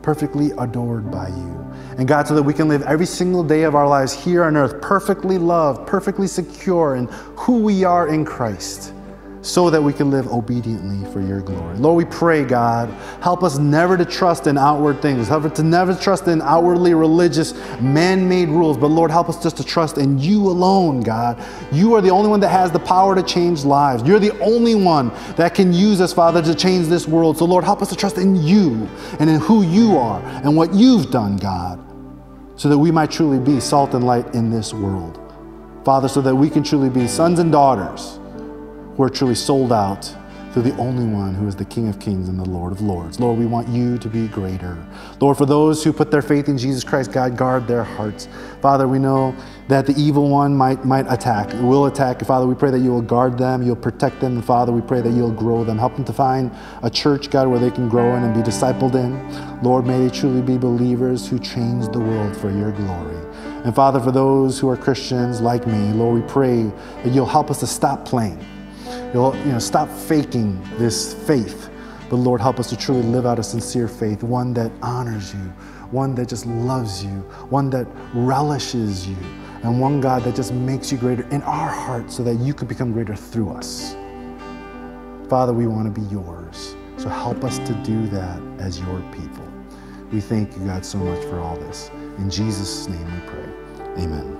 perfectly 0.00 0.52
adored 0.56 1.10
by 1.10 1.28
you. 1.28 1.74
And 1.98 2.08
God, 2.08 2.26
so 2.26 2.34
that 2.34 2.42
we 2.42 2.54
can 2.54 2.66
live 2.66 2.80
every 2.84 3.04
single 3.04 3.44
day 3.44 3.64
of 3.64 3.74
our 3.74 3.86
lives 3.86 4.14
here 4.14 4.44
on 4.44 4.56
earth 4.56 4.80
perfectly 4.80 5.36
loved, 5.36 5.86
perfectly 5.86 6.26
secure 6.26 6.96
in 6.96 7.08
who 7.36 7.58
we 7.60 7.84
are 7.84 8.08
in 8.08 8.24
Christ 8.24 8.94
so 9.48 9.70
that 9.70 9.82
we 9.82 9.94
can 9.94 10.10
live 10.10 10.28
obediently 10.28 11.10
for 11.10 11.22
your 11.22 11.40
glory. 11.40 11.74
Lord, 11.78 11.96
we 11.96 12.04
pray, 12.04 12.44
God, 12.44 12.90
help 13.22 13.42
us 13.42 13.56
never 13.56 13.96
to 13.96 14.04
trust 14.04 14.46
in 14.46 14.58
outward 14.58 15.00
things, 15.00 15.26
help 15.26 15.44
us 15.44 15.56
to 15.56 15.62
never 15.62 15.94
trust 15.94 16.28
in 16.28 16.42
outwardly 16.42 16.92
religious, 16.92 17.54
man 17.80 18.28
made 18.28 18.50
rules, 18.50 18.76
but 18.76 18.88
Lord, 18.88 19.10
help 19.10 19.30
us 19.30 19.42
just 19.42 19.56
to 19.56 19.64
trust 19.64 19.96
in 19.96 20.18
you 20.18 20.46
alone, 20.46 21.00
God. 21.00 21.42
You 21.72 21.94
are 21.94 22.02
the 22.02 22.10
only 22.10 22.28
one 22.28 22.40
that 22.40 22.50
has 22.50 22.70
the 22.70 22.78
power 22.78 23.14
to 23.14 23.22
change 23.22 23.64
lives. 23.64 24.02
You're 24.02 24.18
the 24.18 24.38
only 24.40 24.74
one 24.74 25.10
that 25.36 25.54
can 25.54 25.72
use 25.72 26.02
us, 26.02 26.12
Father, 26.12 26.42
to 26.42 26.54
change 26.54 26.88
this 26.88 27.08
world. 27.08 27.38
So, 27.38 27.46
Lord, 27.46 27.64
help 27.64 27.80
us 27.80 27.88
to 27.88 27.96
trust 27.96 28.18
in 28.18 28.36
you 28.36 28.86
and 29.18 29.30
in 29.30 29.40
who 29.40 29.62
you 29.62 29.96
are 29.96 30.20
and 30.44 30.58
what 30.58 30.74
you've 30.74 31.10
done, 31.10 31.38
God, 31.38 31.80
so 32.56 32.68
that 32.68 32.76
we 32.76 32.90
might 32.90 33.10
truly 33.10 33.38
be 33.38 33.60
salt 33.60 33.94
and 33.94 34.04
light 34.04 34.34
in 34.34 34.50
this 34.50 34.74
world. 34.74 35.18
Father, 35.86 36.06
so 36.08 36.20
that 36.20 36.36
we 36.36 36.50
can 36.50 36.62
truly 36.62 36.90
be 36.90 37.08
sons 37.08 37.38
and 37.38 37.50
daughters 37.50 38.17
who 38.98 39.04
are 39.04 39.08
truly 39.08 39.36
sold 39.36 39.72
out 39.72 40.12
through 40.52 40.62
the 40.62 40.76
only 40.76 41.04
one 41.04 41.34
who 41.34 41.46
is 41.46 41.54
the 41.54 41.64
King 41.64 41.88
of 41.88 42.00
Kings 42.00 42.28
and 42.28 42.36
the 42.36 42.44
Lord 42.44 42.72
of 42.72 42.80
Lords. 42.80 43.20
Lord, 43.20 43.38
we 43.38 43.46
want 43.46 43.68
you 43.68 43.96
to 43.96 44.08
be 44.08 44.26
greater. 44.26 44.76
Lord, 45.20 45.36
for 45.36 45.46
those 45.46 45.84
who 45.84 45.92
put 45.92 46.10
their 46.10 46.20
faith 46.20 46.48
in 46.48 46.58
Jesus 46.58 46.82
Christ, 46.82 47.12
God, 47.12 47.36
guard 47.36 47.68
their 47.68 47.84
hearts. 47.84 48.28
Father, 48.60 48.88
we 48.88 48.98
know 48.98 49.36
that 49.68 49.86
the 49.86 49.94
evil 49.96 50.28
one 50.28 50.56
might, 50.56 50.84
might 50.84 51.06
attack, 51.08 51.52
will 51.62 51.86
attack. 51.86 52.24
Father, 52.24 52.44
we 52.44 52.56
pray 52.56 52.72
that 52.72 52.80
you 52.80 52.90
will 52.90 53.02
guard 53.02 53.38
them, 53.38 53.62
you'll 53.62 53.76
protect 53.76 54.20
them. 54.20 54.42
Father, 54.42 54.72
we 54.72 54.80
pray 54.80 55.00
that 55.00 55.12
you'll 55.12 55.30
grow 55.30 55.62
them. 55.62 55.78
Help 55.78 55.94
them 55.94 56.04
to 56.04 56.12
find 56.12 56.50
a 56.82 56.90
church, 56.90 57.30
God, 57.30 57.46
where 57.46 57.60
they 57.60 57.70
can 57.70 57.88
grow 57.88 58.16
in 58.16 58.24
and 58.24 58.34
be 58.34 58.40
discipled 58.40 58.96
in. 58.96 59.62
Lord, 59.62 59.86
may 59.86 60.08
they 60.08 60.10
truly 60.12 60.42
be 60.42 60.58
believers 60.58 61.28
who 61.28 61.38
change 61.38 61.86
the 61.92 62.00
world 62.00 62.36
for 62.36 62.50
your 62.50 62.72
glory. 62.72 63.16
And 63.64 63.72
Father, 63.72 64.00
for 64.00 64.10
those 64.10 64.58
who 64.58 64.68
are 64.68 64.76
Christians 64.76 65.40
like 65.40 65.68
me, 65.68 65.92
Lord, 65.92 66.20
we 66.20 66.28
pray 66.28 66.64
that 67.04 67.12
you'll 67.12 67.26
help 67.26 67.48
us 67.48 67.60
to 67.60 67.66
stop 67.68 68.04
playing. 68.04 68.44
You'll 69.12 69.36
you 69.38 69.52
know, 69.52 69.58
stop 69.58 69.88
faking 69.88 70.62
this 70.78 71.14
faith. 71.26 71.70
But 72.10 72.16
Lord, 72.16 72.40
help 72.40 72.58
us 72.58 72.68
to 72.70 72.76
truly 72.76 73.02
live 73.02 73.26
out 73.26 73.38
a 73.38 73.42
sincere 73.42 73.88
faith, 73.88 74.22
one 74.22 74.54
that 74.54 74.72
honors 74.82 75.34
you, 75.34 75.40
one 75.90 76.14
that 76.14 76.28
just 76.28 76.46
loves 76.46 77.04
you, 77.04 77.20
one 77.50 77.70
that 77.70 77.86
relishes 78.14 79.06
you, 79.06 79.16
and 79.62 79.80
one 79.80 80.00
God 80.00 80.22
that 80.24 80.34
just 80.34 80.52
makes 80.52 80.92
you 80.92 80.98
greater 80.98 81.26
in 81.28 81.42
our 81.42 81.68
hearts 81.68 82.16
so 82.16 82.22
that 82.24 82.34
you 82.34 82.54
could 82.54 82.68
become 82.68 82.92
greater 82.92 83.16
through 83.16 83.50
us. 83.50 83.94
Father, 85.28 85.52
we 85.52 85.66
want 85.66 85.94
to 85.94 86.00
be 86.00 86.06
yours. 86.08 86.74
So 86.96 87.08
help 87.08 87.44
us 87.44 87.58
to 87.58 87.74
do 87.84 88.06
that 88.08 88.40
as 88.58 88.80
your 88.80 89.00
people. 89.12 89.46
We 90.10 90.20
thank 90.20 90.56
you, 90.56 90.64
God, 90.64 90.84
so 90.84 90.98
much 90.98 91.22
for 91.24 91.38
all 91.38 91.56
this. 91.56 91.90
In 92.18 92.30
Jesus' 92.30 92.88
name 92.88 93.04
we 93.04 93.28
pray. 93.28 94.04
Amen. 94.04 94.37